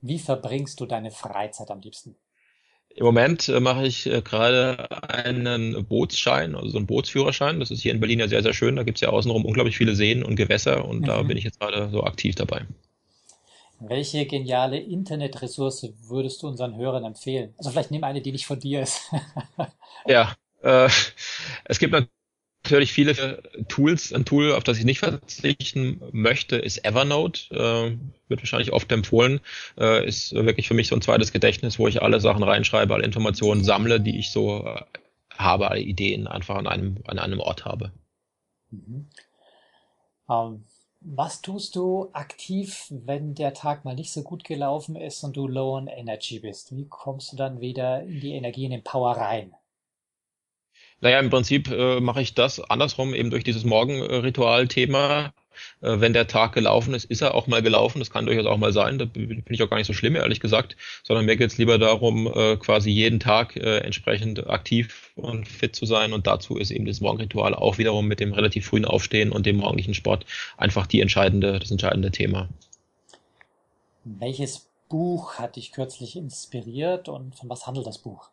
Wie 0.00 0.18
verbringst 0.18 0.80
du 0.80 0.86
deine 0.86 1.10
Freizeit 1.10 1.70
am 1.70 1.80
liebsten? 1.80 2.16
Im 2.94 3.06
Moment 3.06 3.48
äh, 3.48 3.60
mache 3.60 3.86
ich 3.86 4.06
äh, 4.06 4.20
gerade 4.20 4.90
einen 5.08 5.86
Bootsschein, 5.86 6.54
also 6.54 6.68
so 6.68 6.78
einen 6.78 6.86
Bootsführerschein. 6.86 7.60
Das 7.60 7.70
ist 7.70 7.80
hier 7.80 7.92
in 7.92 8.00
Berlin 8.00 8.20
ja 8.20 8.28
sehr, 8.28 8.42
sehr 8.42 8.52
schön. 8.52 8.76
Da 8.76 8.82
gibt 8.82 8.98
es 8.98 9.02
ja 9.02 9.10
außenrum 9.10 9.44
unglaublich 9.44 9.76
viele 9.76 9.94
Seen 9.94 10.22
und 10.22 10.36
Gewässer 10.36 10.84
und 10.84 11.00
mhm. 11.00 11.04
da 11.04 11.22
bin 11.22 11.36
ich 11.36 11.44
jetzt 11.44 11.60
gerade 11.60 11.88
so 11.90 12.04
aktiv 12.04 12.34
dabei. 12.34 12.66
Welche 13.78 14.26
geniale 14.26 14.78
Internetressource 14.78 15.94
würdest 16.02 16.42
du 16.42 16.48
unseren 16.48 16.76
Hörern 16.76 17.04
empfehlen? 17.04 17.54
Also 17.56 17.70
vielleicht 17.70 17.90
nimm 17.90 18.04
eine, 18.04 18.20
die 18.20 18.32
nicht 18.32 18.44
von 18.44 18.60
dir 18.60 18.82
ist. 18.82 19.10
ja, 20.06 20.34
äh, 20.62 20.88
es 21.64 21.78
gibt 21.78 21.92
natürlich 21.92 22.19
viele 22.64 23.42
Tools. 23.68 24.12
Ein 24.12 24.24
Tool, 24.24 24.52
auf 24.52 24.64
das 24.64 24.78
ich 24.78 24.84
nicht 24.84 24.98
verzichten 25.00 26.00
möchte, 26.12 26.56
ist 26.56 26.84
Evernote. 26.84 27.54
Äh, 27.54 27.96
wird 28.28 28.40
wahrscheinlich 28.40 28.72
oft 28.72 28.90
empfohlen. 28.92 29.40
Äh, 29.78 30.06
ist 30.06 30.32
wirklich 30.32 30.68
für 30.68 30.74
mich 30.74 30.88
so 30.88 30.94
ein 30.94 31.02
zweites 31.02 31.32
Gedächtnis, 31.32 31.78
wo 31.78 31.88
ich 31.88 32.02
alle 32.02 32.20
Sachen 32.20 32.42
reinschreibe, 32.42 32.94
alle 32.94 33.04
Informationen 33.04 33.64
sammle, 33.64 34.00
die 34.00 34.18
ich 34.18 34.30
so 34.30 34.64
äh, 34.64 34.82
habe, 35.36 35.70
alle 35.70 35.80
Ideen 35.80 36.26
einfach 36.26 36.56
an 36.56 36.66
einem, 36.66 36.98
an 37.06 37.18
einem 37.18 37.40
Ort 37.40 37.64
habe. 37.64 37.92
Mhm. 38.70 39.08
Ähm, 40.28 40.64
was 41.00 41.40
tust 41.40 41.76
du 41.76 42.10
aktiv, 42.12 42.86
wenn 42.90 43.34
der 43.34 43.54
Tag 43.54 43.86
mal 43.86 43.94
nicht 43.94 44.12
so 44.12 44.22
gut 44.22 44.44
gelaufen 44.44 44.96
ist 44.96 45.24
und 45.24 45.34
du 45.36 45.48
low 45.48 45.76
on 45.76 45.88
energy 45.88 46.40
bist? 46.40 46.76
Wie 46.76 46.86
kommst 46.86 47.32
du 47.32 47.36
dann 47.36 47.60
wieder 47.60 48.02
in 48.02 48.20
die 48.20 48.34
Energie, 48.34 48.66
in 48.66 48.70
den 48.70 48.84
Power 48.84 49.16
rein? 49.16 49.54
Naja, 51.00 51.18
im 51.18 51.30
Prinzip 51.30 51.70
äh, 51.70 52.00
mache 52.00 52.20
ich 52.20 52.34
das 52.34 52.60
andersrum, 52.60 53.14
eben 53.14 53.30
durch 53.30 53.44
dieses 53.44 53.64
Morgenritual-Thema. 53.64 55.32
Äh, 55.80 56.00
wenn 56.00 56.12
der 56.12 56.26
Tag 56.26 56.52
gelaufen 56.52 56.94
ist, 56.94 57.04
ist 57.06 57.22
er 57.22 57.34
auch 57.34 57.46
mal 57.46 57.62
gelaufen. 57.62 58.00
Das 58.00 58.10
kann 58.10 58.26
durchaus 58.26 58.46
auch 58.46 58.58
mal 58.58 58.72
sein. 58.72 58.98
Da 58.98 59.06
bin 59.06 59.42
ich 59.48 59.62
auch 59.62 59.70
gar 59.70 59.78
nicht 59.78 59.86
so 59.86 59.92
schlimm, 59.92 60.16
ehrlich 60.16 60.40
gesagt. 60.40 60.76
Sondern 61.02 61.24
mir 61.24 61.36
geht 61.36 61.50
es 61.50 61.58
lieber 61.58 61.78
darum, 61.78 62.26
äh, 62.26 62.56
quasi 62.56 62.90
jeden 62.90 63.20
Tag 63.20 63.56
äh, 63.56 63.78
entsprechend 63.78 64.48
aktiv 64.48 65.12
und 65.16 65.48
fit 65.48 65.74
zu 65.74 65.86
sein. 65.86 66.12
Und 66.12 66.26
dazu 66.26 66.56
ist 66.56 66.70
eben 66.70 66.84
das 66.84 67.00
Morgenritual 67.00 67.54
auch 67.54 67.78
wiederum 67.78 68.06
mit 68.06 68.20
dem 68.20 68.32
relativ 68.32 68.66
frühen 68.66 68.84
Aufstehen 68.84 69.32
und 69.32 69.46
dem 69.46 69.56
morgendlichen 69.56 69.94
Sport 69.94 70.26
einfach 70.56 70.86
die 70.86 71.00
entscheidende, 71.00 71.58
das 71.58 71.70
entscheidende 71.70 72.10
Thema. 72.10 72.48
Welches 74.04 74.68
Buch 74.88 75.34
hat 75.34 75.56
dich 75.56 75.72
kürzlich 75.72 76.16
inspiriert 76.16 77.08
und 77.08 77.34
von 77.36 77.48
was 77.48 77.66
handelt 77.66 77.86
das 77.86 77.98
Buch? 77.98 78.30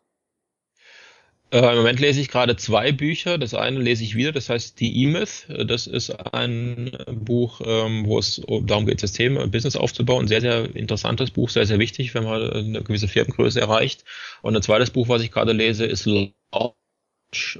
Äh, 1.50 1.60
Im 1.60 1.76
Moment 1.78 1.98
lese 1.98 2.20
ich 2.20 2.28
gerade 2.28 2.56
zwei 2.56 2.92
Bücher. 2.92 3.38
Das 3.38 3.54
eine 3.54 3.78
lese 3.80 4.04
ich 4.04 4.14
wieder, 4.14 4.32
das 4.32 4.50
heißt 4.50 4.78
Die 4.80 5.02
E-Myth. 5.04 5.46
Das 5.66 5.86
ist 5.86 6.10
ein 6.10 6.92
Buch, 7.06 7.62
ähm, 7.64 8.04
wo 8.06 8.18
es 8.18 8.42
darum 8.64 8.84
geht, 8.84 9.00
Systeme 9.00 9.40
und 9.42 9.50
Business 9.50 9.76
aufzubauen. 9.76 10.24
Ein 10.24 10.28
sehr, 10.28 10.42
sehr 10.42 10.76
interessantes 10.76 11.30
Buch, 11.30 11.48
sehr, 11.48 11.64
sehr 11.64 11.78
wichtig, 11.78 12.14
wenn 12.14 12.24
man 12.24 12.50
eine 12.50 12.82
gewisse 12.82 13.08
Firmengröße 13.08 13.60
erreicht. 13.60 14.04
Und 14.42 14.56
ein 14.56 14.62
zweites 14.62 14.90
Buch, 14.90 15.08
was 15.08 15.22
ich 15.22 15.30
gerade 15.30 15.52
lese, 15.52 15.86
ist 15.86 16.04
Launch 16.04 16.74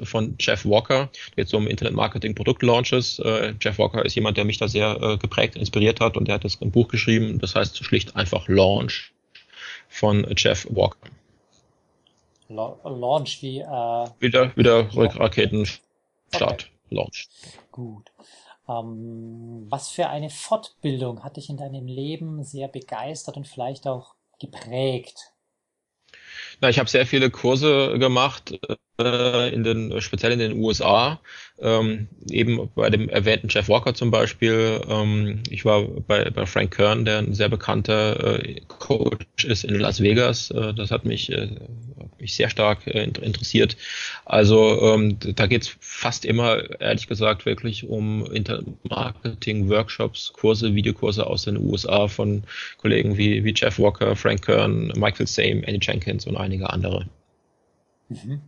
von 0.02 0.37
Jeff 0.38 0.66
Walker. 0.66 1.11
So 1.47 1.57
um 1.57 1.66
Internet-Marketing, 1.66 2.35
Produktlaunches. 2.35 3.21
Äh, 3.21 3.54
Jeff 3.59 3.78
Walker 3.78 4.04
ist 4.04 4.14
jemand, 4.14 4.37
der 4.37 4.45
mich 4.45 4.59
da 4.59 4.68
sehr 4.68 4.99
äh, 5.00 5.16
geprägt, 5.16 5.57
inspiriert 5.57 6.00
hat 6.00 6.18
und 6.18 6.28
der 6.28 6.35
hat 6.35 6.45
das 6.45 6.61
ein 6.61 6.71
Buch 6.71 6.88
geschrieben. 6.88 7.38
Das 7.38 7.54
heißt 7.54 7.83
schlicht 7.83 8.16
einfach 8.16 8.49
Launch 8.49 9.12
von 9.88 10.26
Jeff 10.37 10.66
Walker. 10.68 11.09
Launch 12.49 13.43
wie. 13.43 13.61
Äh, 13.61 14.07
wieder 14.21 14.57
wieder 14.57 14.88
Raketenstart. 14.95 15.81
Okay. 16.33 16.64
Launch. 16.90 17.28
Gut. 17.71 18.11
Ähm, 18.69 19.67
was 19.69 19.88
für 19.88 20.09
eine 20.09 20.31
Fortbildung 20.31 21.25
hat 21.25 21.37
dich 21.37 21.49
in 21.49 21.57
deinem 21.57 21.87
Leben 21.87 22.43
sehr 22.45 22.69
begeistert 22.69 23.37
und 23.37 23.47
vielleicht 23.47 23.87
auch 23.87 24.14
geprägt? 24.40 25.33
Na, 26.61 26.69
ich 26.69 26.78
habe 26.78 26.88
sehr 26.88 27.07
viele 27.07 27.31
Kurse 27.31 27.99
gemacht, 27.99 28.59
äh, 29.00 29.55
in 29.55 29.62
den, 29.62 30.00
speziell 30.00 30.33
in 30.33 30.38
den 30.40 30.61
USA, 30.61 31.21
ähm, 31.61 32.09
eben 32.31 32.69
bei 32.75 32.90
dem 32.90 33.09
erwähnten 33.09 33.49
Jeff 33.49 33.69
Walker 33.69 33.95
zum 33.95 34.11
Beispiel. 34.11 34.81
Ähm, 34.88 35.43
ich 35.50 35.64
war 35.64 35.85
bei, 35.85 36.28
bei 36.31 36.47
Frank 36.47 36.75
Kern, 36.75 37.05
der 37.05 37.19
ein 37.19 37.35
sehr 37.35 37.49
bekannter 37.49 38.45
äh, 38.45 38.61
Coach 38.67 39.45
ist 39.45 39.64
in 39.64 39.76
Las 39.76 40.00
Vegas. 40.00 40.50
Äh, 40.50 40.75
das 40.75 40.90
hat 40.90 41.05
mich, 41.05 41.31
äh, 41.31 41.49
mich 42.21 42.37
sehr 42.37 42.51
stark 42.51 42.87
äh, 42.87 43.05
interessiert. 43.05 43.77
Also 44.25 44.81
ähm, 44.83 45.19
da 45.21 45.47
geht's 45.47 45.77
fast 45.81 46.25
immer, 46.25 46.81
ehrlich 46.81 47.07
gesagt, 47.07 47.47
wirklich 47.47 47.89
um 47.89 48.27
Intermarketing, 48.27 49.69
Workshops, 49.69 50.33
Kurse, 50.33 50.75
Videokurse 50.75 51.27
aus 51.27 51.43
den 51.43 51.57
USA 51.57 52.09
von 52.09 52.45
Kollegen 52.79 53.17
wie, 53.17 53.45
wie 53.45 53.55
Jeff 53.55 53.79
Walker, 53.79 54.17
Frank 54.17 54.45
Kern, 54.45 54.93
Michael 54.97 55.27
Same, 55.27 55.67
Andy 55.67 55.81
Jenkins 55.81 56.27
und 56.27 56.37
einige 56.37 56.71
andere. 56.71 57.07
Mhm. 58.09 58.43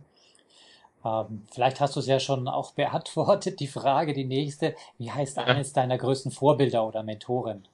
Ähm, 1.03 1.47
vielleicht 1.51 1.79
hast 1.79 1.95
du 1.95 1.99
es 1.99 2.07
ja 2.07 2.19
schon 2.19 2.47
auch 2.47 2.71
beantwortet, 2.75 3.59
die 3.59 3.67
Frage, 3.67 4.13
die 4.13 4.25
nächste. 4.25 4.75
Wie 4.97 5.11
heißt 5.11 5.37
eines 5.37 5.73
deiner 5.73 5.97
größten 5.97 6.31
Vorbilder 6.31 6.85
oder 6.85 7.03
Mentoren? 7.03 7.67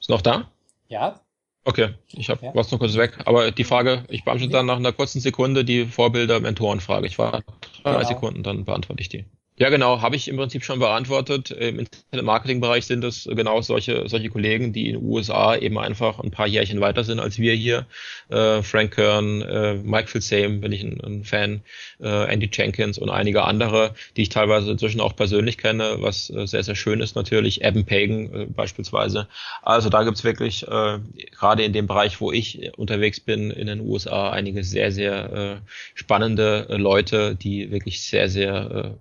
Ist 0.00 0.10
noch 0.10 0.22
da? 0.22 0.50
Ja. 0.88 1.20
Okay, 1.64 1.90
ich 2.12 2.30
habe 2.30 2.46
ja. 2.46 2.54
was 2.54 2.70
noch 2.70 2.78
kurz 2.78 2.96
weg. 2.96 3.18
Aber 3.24 3.50
die 3.50 3.64
Frage, 3.64 4.04
ich 4.08 4.24
beantworte 4.24 4.52
dann 4.52 4.66
nach 4.66 4.76
einer 4.76 4.92
kurzen 4.92 5.20
Sekunde 5.20 5.64
die 5.64 5.86
Vorbilder-Mentoren-Frage. 5.86 7.06
Ich 7.06 7.18
war 7.18 7.42
drei 7.82 7.96
genau. 7.96 8.08
Sekunden, 8.08 8.42
dann 8.42 8.64
beantworte 8.64 9.02
ich 9.02 9.08
die. 9.08 9.26
Ja, 9.60 9.70
genau, 9.70 10.02
habe 10.02 10.14
ich 10.14 10.28
im 10.28 10.36
Prinzip 10.36 10.62
schon 10.62 10.78
beantwortet. 10.78 11.50
Im 11.50 11.80
Internet-Marketing-Bereich 11.80 12.86
sind 12.86 13.02
es 13.02 13.28
genau 13.28 13.60
solche, 13.60 14.08
solche 14.08 14.28
Kollegen, 14.28 14.72
die 14.72 14.86
in 14.86 14.92
den 15.00 15.04
USA 15.04 15.56
eben 15.56 15.78
einfach 15.78 16.20
ein 16.20 16.30
paar 16.30 16.46
Jährchen 16.46 16.80
weiter 16.80 17.02
sind 17.02 17.18
als 17.18 17.40
wir 17.40 17.54
hier. 17.54 17.86
Äh, 18.28 18.62
Frank 18.62 18.94
Kern, 18.94 19.42
äh, 19.42 19.74
Mike 19.74 20.06
Filsame 20.06 20.58
bin 20.58 20.70
ich 20.70 20.84
ein, 20.84 21.00
ein 21.00 21.24
Fan, 21.24 21.62
äh, 22.00 22.32
Andy 22.32 22.48
Jenkins 22.52 22.98
und 22.98 23.10
einige 23.10 23.42
andere, 23.42 23.94
die 24.16 24.22
ich 24.22 24.28
teilweise 24.28 24.70
inzwischen 24.70 25.00
auch 25.00 25.16
persönlich 25.16 25.58
kenne, 25.58 25.96
was 25.98 26.30
äh, 26.30 26.46
sehr, 26.46 26.62
sehr 26.62 26.76
schön 26.76 27.00
ist 27.00 27.16
natürlich. 27.16 27.62
Evan 27.62 27.84
Pagan 27.84 28.32
äh, 28.32 28.46
beispielsweise. 28.46 29.26
Also 29.62 29.88
da 29.88 30.04
gibt's 30.04 30.22
wirklich, 30.22 30.68
äh, 30.68 31.00
gerade 31.36 31.64
in 31.64 31.72
dem 31.72 31.88
Bereich, 31.88 32.20
wo 32.20 32.30
ich 32.30 32.70
unterwegs 32.76 33.18
bin, 33.18 33.50
in 33.50 33.66
den 33.66 33.80
USA, 33.80 34.30
einige 34.30 34.62
sehr, 34.62 34.92
sehr 34.92 35.62
spannende 35.94 36.66
Leute, 36.68 37.34
die 37.34 37.72
wirklich 37.72 38.02
sehr, 38.02 38.28
sehr 38.28 38.98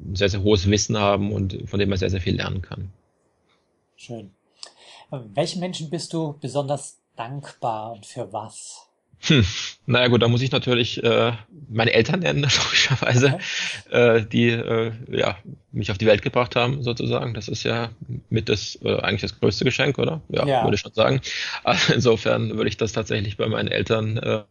äh, 0.00 0.16
sehr, 0.16 0.28
sehr 0.28 0.42
hohes 0.42 0.68
Wissen 0.70 0.98
haben 0.98 1.32
und 1.32 1.68
von 1.68 1.78
dem 1.78 1.88
man 1.88 1.98
sehr, 1.98 2.10
sehr 2.10 2.20
viel 2.20 2.36
lernen 2.36 2.62
kann. 2.62 2.90
Schön. 3.96 4.30
Welchen 5.10 5.60
Menschen 5.60 5.90
bist 5.90 6.12
du 6.12 6.38
besonders 6.40 6.98
dankbar 7.16 7.92
und 7.92 8.06
für 8.06 8.32
was? 8.32 8.86
Hm, 9.22 9.44
naja 9.84 10.08
gut, 10.08 10.22
da 10.22 10.28
muss 10.28 10.40
ich 10.40 10.50
natürlich 10.50 11.02
äh, 11.04 11.32
meine 11.68 11.92
Eltern 11.92 12.20
nennen, 12.20 12.42
logischerweise, 12.64 13.38
okay. 13.86 14.16
äh, 14.16 14.26
die 14.26 14.48
äh, 14.48 14.92
ja, 15.10 15.36
mich 15.72 15.90
auf 15.90 15.98
die 15.98 16.06
Welt 16.06 16.22
gebracht 16.22 16.56
haben, 16.56 16.82
sozusagen. 16.82 17.34
Das 17.34 17.48
ist 17.48 17.64
ja 17.64 17.90
mit 18.30 18.48
das 18.48 18.78
äh, 18.82 18.98
eigentlich 19.00 19.20
das 19.20 19.38
größte 19.38 19.64
Geschenk, 19.64 19.98
oder? 19.98 20.22
Ja, 20.30 20.46
ja. 20.46 20.64
würde 20.64 20.76
ich 20.76 20.80
schon 20.80 20.94
sagen. 20.94 21.20
Also 21.64 21.92
insofern 21.92 22.56
würde 22.56 22.68
ich 22.68 22.78
das 22.78 22.92
tatsächlich 22.92 23.36
bei 23.36 23.46
meinen 23.46 23.68
Eltern 23.68 24.16
äh, 24.16 24.42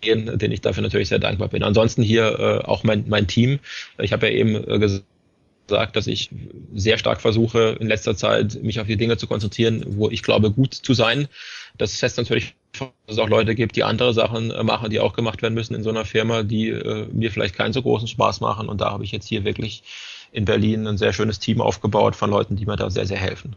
gehen, 0.00 0.38
den 0.38 0.52
ich 0.52 0.60
dafür 0.60 0.82
natürlich 0.82 1.08
sehr 1.08 1.18
dankbar 1.18 1.48
bin. 1.48 1.62
Ansonsten 1.62 2.02
hier 2.02 2.38
äh, 2.38 2.64
auch 2.64 2.84
mein, 2.84 3.04
mein 3.08 3.26
Team. 3.26 3.58
Ich 3.98 4.12
habe 4.12 4.28
ja 4.28 4.32
eben 4.32 4.56
äh, 4.56 4.78
gesagt, 4.78 5.96
dass 5.96 6.06
ich 6.06 6.30
sehr 6.74 6.98
stark 6.98 7.20
versuche, 7.20 7.76
in 7.80 7.86
letzter 7.86 8.16
Zeit 8.16 8.62
mich 8.62 8.80
auf 8.80 8.86
die 8.86 8.96
Dinge 8.96 9.16
zu 9.16 9.26
konzentrieren, 9.26 9.84
wo 9.86 10.10
ich 10.10 10.22
glaube, 10.22 10.50
gut 10.50 10.74
zu 10.74 10.94
sein. 10.94 11.28
Das 11.78 12.02
heißt 12.02 12.18
natürlich, 12.18 12.54
dass 12.78 12.90
es 13.06 13.18
auch 13.18 13.28
Leute 13.28 13.54
gibt, 13.54 13.76
die 13.76 13.84
andere 13.84 14.14
Sachen 14.14 14.50
äh, 14.50 14.62
machen, 14.62 14.90
die 14.90 15.00
auch 15.00 15.14
gemacht 15.14 15.42
werden 15.42 15.54
müssen 15.54 15.74
in 15.74 15.82
so 15.82 15.90
einer 15.90 16.04
Firma, 16.04 16.42
die 16.42 16.68
äh, 16.68 17.06
mir 17.12 17.30
vielleicht 17.30 17.56
keinen 17.56 17.72
so 17.72 17.82
großen 17.82 18.08
Spaß 18.08 18.40
machen. 18.40 18.68
Und 18.68 18.80
da 18.80 18.90
habe 18.90 19.04
ich 19.04 19.12
jetzt 19.12 19.28
hier 19.28 19.44
wirklich 19.44 19.82
in 20.32 20.44
Berlin 20.44 20.86
ein 20.86 20.98
sehr 20.98 21.12
schönes 21.12 21.38
Team 21.38 21.60
aufgebaut 21.60 22.16
von 22.16 22.30
Leuten, 22.30 22.56
die 22.56 22.66
mir 22.66 22.76
da 22.76 22.90
sehr, 22.90 23.06
sehr 23.06 23.18
helfen. 23.18 23.56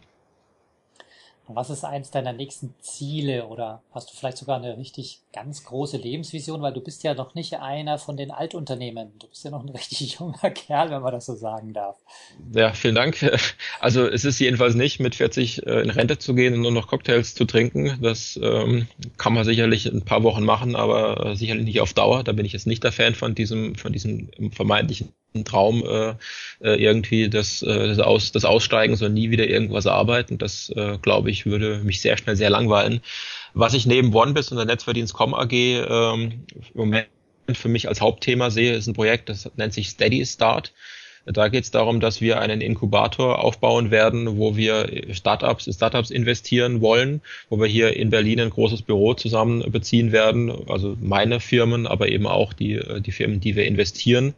Was 1.47 1.69
ist 1.69 1.83
eins 1.83 2.09
deiner 2.09 2.33
nächsten 2.33 2.73
Ziele 2.81 3.45
oder 3.45 3.83
hast 3.93 4.09
du 4.09 4.15
vielleicht 4.15 4.37
sogar 4.37 4.57
eine 4.57 4.77
richtig 4.77 5.19
ganz 5.31 5.63
große 5.63 5.97
Lebensvision, 5.97 6.61
weil 6.61 6.73
du 6.73 6.81
bist 6.81 7.03
ja 7.03 7.13
noch 7.13 7.35
nicht 7.35 7.59
einer 7.59 7.99
von 7.99 8.17
den 8.17 8.31
Altunternehmen. 8.31 9.11
Du 9.19 9.27
bist 9.27 9.43
ja 9.43 9.51
noch 9.51 9.63
ein 9.63 9.69
richtig 9.75 10.19
junger 10.19 10.49
Kerl, 10.49 10.89
wenn 10.89 11.01
man 11.01 11.13
das 11.13 11.27
so 11.27 11.35
sagen 11.35 11.73
darf. 11.73 11.97
Ja, 12.53 12.73
vielen 12.73 12.95
Dank. 12.95 13.15
Also 13.79 14.07
es 14.07 14.25
ist 14.25 14.39
jedenfalls 14.39 14.73
nicht 14.73 14.99
mit 14.99 15.15
40 15.15 15.67
äh, 15.67 15.81
in 15.81 15.89
Rente 15.89 16.17
zu 16.17 16.33
gehen 16.33 16.55
und 16.55 16.61
nur 16.61 16.71
noch 16.71 16.87
Cocktails 16.87 17.35
zu 17.35 17.45
trinken. 17.45 17.97
Das 18.01 18.39
ähm, 18.41 18.87
kann 19.17 19.33
man 19.33 19.43
sicherlich 19.43 19.85
ein 19.85 20.03
paar 20.03 20.23
Wochen 20.23 20.43
machen, 20.43 20.75
aber 20.75 21.35
sicherlich 21.35 21.65
nicht 21.65 21.81
auf 21.81 21.93
Dauer. 21.93 22.23
Da 22.23 22.31
bin 22.31 22.45
ich 22.45 22.53
jetzt 22.53 22.65
nicht 22.65 22.83
der 22.83 22.91
Fan 22.91 23.13
von 23.13 23.35
diesem, 23.35 23.75
von 23.75 23.93
diesem 23.93 24.29
vermeintlichen 24.51 25.13
Traum 25.43 25.83
äh, 25.83 26.15
äh, 26.61 26.81
irgendwie 26.81 27.29
das, 27.29 27.61
äh, 27.61 27.87
das, 27.87 27.99
Aus, 27.99 28.31
das 28.31 28.45
Aussteigen, 28.45 28.95
soll 28.95 29.09
nie 29.09 29.31
wieder 29.31 29.47
irgendwas 29.47 29.87
arbeiten. 29.87 30.37
Das, 30.37 30.69
äh, 30.69 30.97
glaube 31.01 31.29
ich, 31.29 31.34
würde 31.43 31.81
mich 31.83 31.99
sehr 31.99 32.17
schnell 32.17 32.37
sehr 32.37 32.49
langweilen. 32.49 33.01
Was 33.53 33.73
ich 33.73 33.85
neben 33.85 34.13
OneBiz 34.15 34.51
und 34.51 34.57
der 34.57 34.65
Netzverdienst.com 34.65 35.33
AG 35.33 35.51
ähm, 35.51 36.43
im 36.53 36.63
Moment 36.73 37.07
für 37.51 37.69
mich 37.69 37.87
als 37.87 37.99
Hauptthema 37.99 38.49
sehe, 38.49 38.75
ist 38.75 38.87
ein 38.87 38.93
Projekt, 38.93 39.29
das 39.29 39.51
nennt 39.57 39.73
sich 39.73 39.89
Steady 39.89 40.25
Start. 40.25 40.71
Da 41.25 41.47
geht 41.47 41.63
es 41.63 41.71
darum, 41.71 41.99
dass 41.99 42.21
wir 42.21 42.39
einen 42.39 42.61
Inkubator 42.61 43.43
aufbauen 43.43 43.89
werden, 43.89 44.37
wo 44.37 44.55
wir 44.55 44.87
Startups, 45.11 45.67
Startups 45.73 46.11
investieren 46.11 46.81
wollen, 46.81 47.21
wo 47.49 47.59
wir 47.59 47.65
hier 47.67 47.95
in 47.95 48.11
Berlin 48.11 48.39
ein 48.39 48.51
großes 48.51 48.83
Büro 48.83 49.15
zusammen 49.15 49.71
beziehen 49.71 50.11
werden, 50.11 50.51
also 50.69 50.95
meine 51.01 51.39
Firmen, 51.39 51.87
aber 51.87 52.09
eben 52.09 52.27
auch 52.27 52.53
die, 52.53 52.79
die 52.99 53.11
Firmen, 53.11 53.39
die 53.39 53.55
wir 53.55 53.65
investieren 53.65 54.35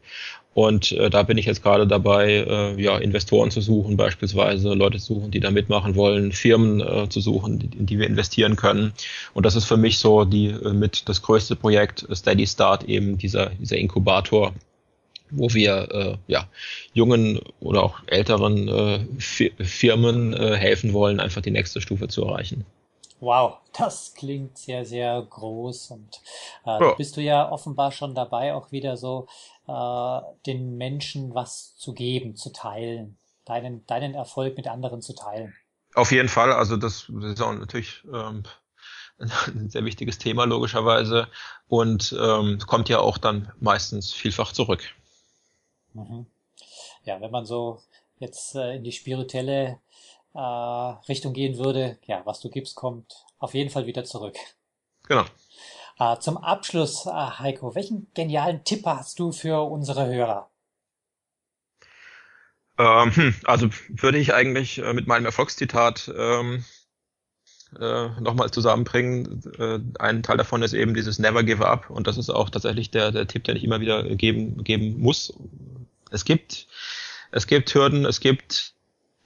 und 0.58 0.92
äh, 0.94 1.12
da 1.12 1.22
bin 1.22 1.38
ich 1.38 1.46
jetzt 1.46 1.62
gerade 1.62 1.86
dabei, 1.86 2.32
äh, 2.32 2.82
ja, 2.82 2.98
Investoren 2.98 3.52
zu 3.52 3.62
suchen, 3.62 3.96
beispielsweise 3.96 4.74
Leute 4.74 4.98
zu 4.98 5.14
suchen, 5.14 5.30
die 5.30 5.40
da 5.40 5.52
mitmachen 5.52 5.94
wollen, 5.94 6.32
Firmen 6.32 6.82
äh, 6.82 7.08
zu 7.10 7.22
suchen, 7.22 7.70
in 7.78 7.86
die 7.86 8.00
wir 8.00 8.08
investieren 8.08 8.56
können. 8.56 8.92
Und 9.36 9.46
das 9.46 9.56
ist 9.56 9.66
für 9.66 9.78
mich 9.78 10.00
so 10.00 10.26
die 10.26 10.48
äh, 10.48 10.74
mit 10.74 11.08
das 11.08 11.22
größte 11.22 11.56
Projekt, 11.56 12.08
Steady 12.12 12.48
Start, 12.48 12.86
eben 12.86 13.20
dieser, 13.20 13.52
dieser 13.52 13.78
Inkubator, 13.78 14.56
wo 15.30 15.54
wir 15.54 15.92
äh, 15.92 16.18
ja, 16.26 16.48
jungen 16.92 17.40
oder 17.60 17.84
auch 17.84 18.00
älteren 18.08 18.68
äh, 18.68 19.06
Firmen 19.20 20.34
äh, 20.34 20.56
helfen 20.56 20.92
wollen, 20.92 21.20
einfach 21.20 21.44
die 21.44 21.52
nächste 21.52 21.82
Stufe 21.82 22.08
zu 22.08 22.26
erreichen. 22.26 22.66
Wow, 23.20 23.58
das 23.78 24.14
klingt 24.16 24.58
sehr, 24.58 24.86
sehr 24.86 25.26
groß 25.28 25.92
und 25.92 26.22
äh, 26.66 26.84
ja. 26.84 26.94
bist 26.94 27.18
du 27.18 27.22
ja 27.22 27.52
offenbar 27.52 27.92
schon 27.92 28.14
dabei, 28.14 28.54
auch 28.54 28.72
wieder 28.72 28.96
so 28.96 29.28
äh, 29.68 30.22
den 30.46 30.78
Menschen 30.78 31.34
was 31.34 31.76
zu 31.76 31.94
geben, 31.94 32.36
zu 32.36 32.52
teilen, 32.52 33.18
deinen, 33.46 33.86
deinen 33.86 34.14
Erfolg 34.14 34.58
mit 34.58 34.68
anderen 34.68 35.02
zu 35.02 35.14
teilen. 35.14 35.54
Auf 35.94 36.12
jeden 36.12 36.30
Fall, 36.30 36.52
also 36.52 36.78
das, 36.78 37.08
das 37.10 37.34
ist 37.34 37.42
auch 37.42 37.54
natürlich 37.54 38.04
ähm, 38.14 38.44
ein 39.20 39.70
sehr 39.70 39.84
wichtiges 39.84 40.18
Thema 40.18 40.46
logischerweise 40.46 41.28
und 41.68 42.16
ähm, 42.20 42.60
kommt 42.66 42.90
ja 42.90 43.00
auch 43.00 43.18
dann 43.18 43.52
meistens 43.60 44.14
vielfach 44.14 44.52
zurück. 44.52 44.84
Mhm. 45.94 46.28
Ja, 47.04 47.20
wenn 47.22 47.32
man 47.32 47.46
so 47.46 47.82
jetzt 48.20 48.56
äh, 48.56 48.76
in 48.76 48.84
die 48.84 48.92
spirituelle 48.92 49.80
äh, 50.34 50.40
Richtung 50.40 51.34
gehen 51.34 51.58
würde, 51.58 51.98
ja, 52.06 52.22
was 52.26 52.40
du 52.42 52.50
gibst, 52.50 52.76
kommt 52.76 53.26
auf 53.40 53.54
jeden 53.54 53.70
Fall 53.70 53.86
wieder 53.86 54.04
zurück. 54.04 54.38
Genau. 55.08 55.26
Äh, 56.00 56.20
zum 56.20 56.38
Abschluss, 56.38 57.06
äh, 57.08 57.10
Heiko, 57.10 57.74
welchen 57.74 58.08
genialen 58.14 58.64
Tipp 58.64 58.86
hast 58.86 59.20
du 59.20 59.32
für 59.32 59.62
unsere 59.70 60.06
Hörer? 60.08 60.50
Ähm, 62.78 63.16
hm, 63.16 63.36
also 63.46 63.70
würde 63.90 64.20
ich 64.20 64.34
eigentlich 64.34 64.78
äh, 64.78 64.94
mit 64.94 65.08
meinem 65.08 65.26
Erfolgszitat 65.26 66.12
ähm, 66.16 66.64
äh, 67.80 68.10
nochmal 68.20 68.52
zusammenbringen. 68.52 69.42
Äh, 69.58 69.80
ein 70.00 70.22
Teil 70.22 70.38
davon 70.38 70.62
ist 70.62 70.74
eben 70.74 70.94
dieses 70.94 71.18
Never 71.18 71.44
Give 71.44 71.66
Up 71.66 71.90
und 71.90 72.06
das 72.06 72.18
ist 72.18 72.30
auch 72.30 72.52
tatsächlich 72.52 72.92
der, 72.92 73.12
der 73.12 73.28
Tipp, 73.28 73.44
den 73.46 73.58
ich 73.58 73.64
immer 73.64 73.82
wieder 73.82 74.04
geben, 74.04 74.64
geben 74.64 75.00
muss. 75.00 75.34
Es 76.12 76.24
gibt, 76.24 76.68
es 77.32 77.48
gibt 77.48 77.74
Hürden, 77.74 78.06
es 78.06 78.20
gibt 78.20 78.76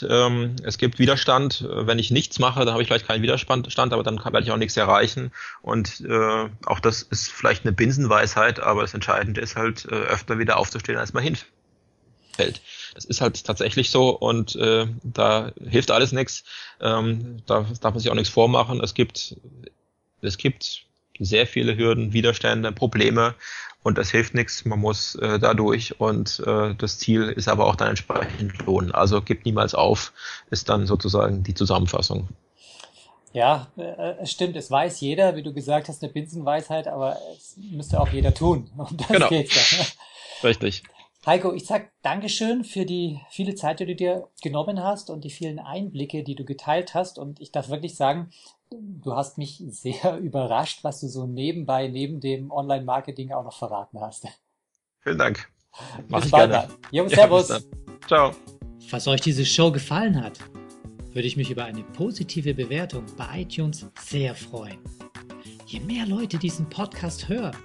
ähm, 0.10 0.56
es 0.64 0.78
gibt 0.78 1.00
Widerstand. 1.00 1.66
Wenn 1.70 2.00
ich 2.00 2.12
nichts 2.12 2.40
mache, 2.40 2.60
dann 2.62 2.74
habe 2.74 2.82
ich 2.82 2.88
vielleicht 2.88 3.08
keinen 3.08 3.22
Widerstand, 3.22 3.94
aber 3.94 4.04
dann 4.04 4.24
werde 4.24 4.42
ich 4.42 4.52
auch 4.52 4.58
nichts 4.58 4.78
erreichen. 4.78 5.32
Und 5.62 6.02
äh, 6.02 6.50
auch 6.66 6.80
das 6.80 7.02
ist 7.04 7.32
vielleicht 7.32 7.66
eine 7.66 7.72
Binsenweisheit, 7.72 8.60
aber 8.60 8.82
das 8.82 8.94
Entscheidende 8.94 9.42
ist 9.42 9.56
halt, 9.56 9.86
äh, 9.86 9.96
öfter 9.96 10.40
wieder 10.40 10.58
aufzustehen, 10.58 10.98
als 10.98 11.14
man 11.14 11.24
hinfällt. 11.24 12.62
Das 12.94 13.06
ist 13.06 13.22
halt 13.22 13.44
tatsächlich 13.46 13.90
so 13.90 14.10
und 14.10 14.56
äh, 14.56 14.88
da 15.04 15.52
hilft 15.66 15.92
alles 15.92 16.12
nichts. 16.12 16.44
Ähm, 16.80 17.38
da 17.46 17.66
darf 17.82 17.94
man 17.94 18.00
sich 18.00 18.10
auch 18.10 18.16
nichts 18.16 18.30
vormachen. 18.30 18.82
Es 18.82 18.94
gibt, 18.94 19.36
es 20.22 20.38
gibt 20.38 20.86
sehr 21.20 21.48
viele 21.48 21.78
Hürden, 21.78 22.14
Widerstände, 22.14 22.72
Probleme 22.72 23.36
und 23.84 23.98
das 23.98 24.12
hilft 24.12 24.34
nichts, 24.34 24.66
man 24.66 24.80
muss 24.80 25.16
äh, 25.16 25.40
dadurch 25.40 26.00
und 26.00 26.42
äh, 26.46 26.76
das 26.76 27.00
Ziel 27.00 27.30
ist 27.30 27.48
aber 27.48 27.66
auch 27.66 27.76
dann 27.76 27.90
entsprechend 27.90 28.66
lohnen. 28.66 28.92
Also 28.92 29.22
gibt 29.22 29.46
niemals 29.46 29.74
auf, 29.74 30.14
ist 30.52 30.70
dann 30.70 30.86
sozusagen 30.86 31.44
die 31.44 31.56
Zusammenfassung. 31.56 32.28
Ja, 33.34 33.68
äh, 33.78 34.16
es 34.22 34.32
stimmt, 34.32 34.56
es 34.56 34.70
weiß 34.70 35.00
jeder, 35.00 35.36
wie 35.36 35.44
du 35.44 35.54
gesagt 35.54 35.88
hast, 35.88 36.04
eine 36.04 36.12
Binsenweisheit, 36.12 36.88
aber 36.88 37.18
es 37.36 37.58
müsste 37.58 38.00
auch 38.00 38.10
jeder 38.10 38.34
tun. 38.34 38.70
Und 38.78 39.02
das 39.02 39.08
genau. 39.08 39.30
geht's 39.30 39.78
dann. 39.78 39.88
Richtig. 40.50 40.84
Heiko, 41.26 41.54
ich 41.54 41.68
sag 41.68 41.92
Dankeschön 42.02 42.64
für 42.64 42.84
die 42.86 43.22
viele 43.30 43.54
Zeit, 43.54 43.80
die 43.80 43.86
du 43.86 43.96
dir 43.96 44.28
genommen 44.42 44.82
hast 44.82 45.12
und 45.12 45.24
die 45.24 45.30
vielen 45.30 45.60
Einblicke, 45.60 46.24
die 46.24 46.34
du 46.34 46.44
geteilt 46.46 46.96
hast. 46.96 47.20
Und 47.20 47.40
ich 47.40 47.52
darf 47.52 47.70
wirklich 47.70 47.96
sagen, 47.96 48.32
du 48.72 49.16
hast 49.16 49.38
mich 49.38 49.62
sehr 49.68 50.18
überrascht, 50.22 50.84
was 50.84 51.02
du 51.02 51.08
so 51.08 51.26
nebenbei, 51.28 51.88
neben 51.88 52.20
dem 52.20 52.52
Online-Marketing 52.52 53.32
auch 53.32 53.44
noch 53.44 53.58
verraten 53.58 54.00
hast. 54.00 54.28
Vielen 55.00 55.18
Dank. 55.18 55.52
Mach 56.08 56.22
Bis 56.22 56.32
bald 56.32 56.52
gerne. 56.52 56.74
Jo, 56.92 57.08
servus. 57.08 57.50
Ja, 57.50 57.60
Ciao. 58.08 58.32
Falls 58.88 59.08
euch 59.08 59.22
diese 59.22 59.46
Show 59.46 59.72
gefallen 59.72 60.22
hat, 60.22 60.40
würde 61.14 61.28
ich 61.28 61.38
mich 61.38 61.50
über 61.50 61.66
eine 61.66 61.84
positive 61.84 62.54
Bewertung 62.54 63.06
bei 63.18 63.42
iTunes 63.42 63.86
sehr 64.02 64.36
freuen. 64.36 64.80
Je 65.66 65.80
mehr 65.80 66.06
Leute 66.06 66.38
diesen 66.38 66.68
Podcast 66.70 67.30
hören, 67.30 67.56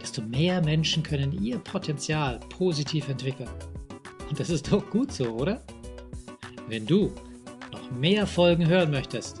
desto 0.00 0.20
mehr 0.20 0.62
Menschen 0.62 1.02
können 1.02 1.32
ihr 1.42 1.58
Potenzial 1.58 2.38
positiv 2.50 3.08
entwickeln. 3.08 3.48
Und 4.28 4.38
das 4.38 4.50
ist 4.50 4.70
doch 4.70 4.88
gut 4.90 5.12
so, 5.12 5.30
oder? 5.30 5.62
Wenn 6.66 6.86
du 6.86 7.14
noch 7.72 7.90
mehr 7.92 8.26
Folgen 8.26 8.66
hören 8.66 8.90
möchtest, 8.90 9.40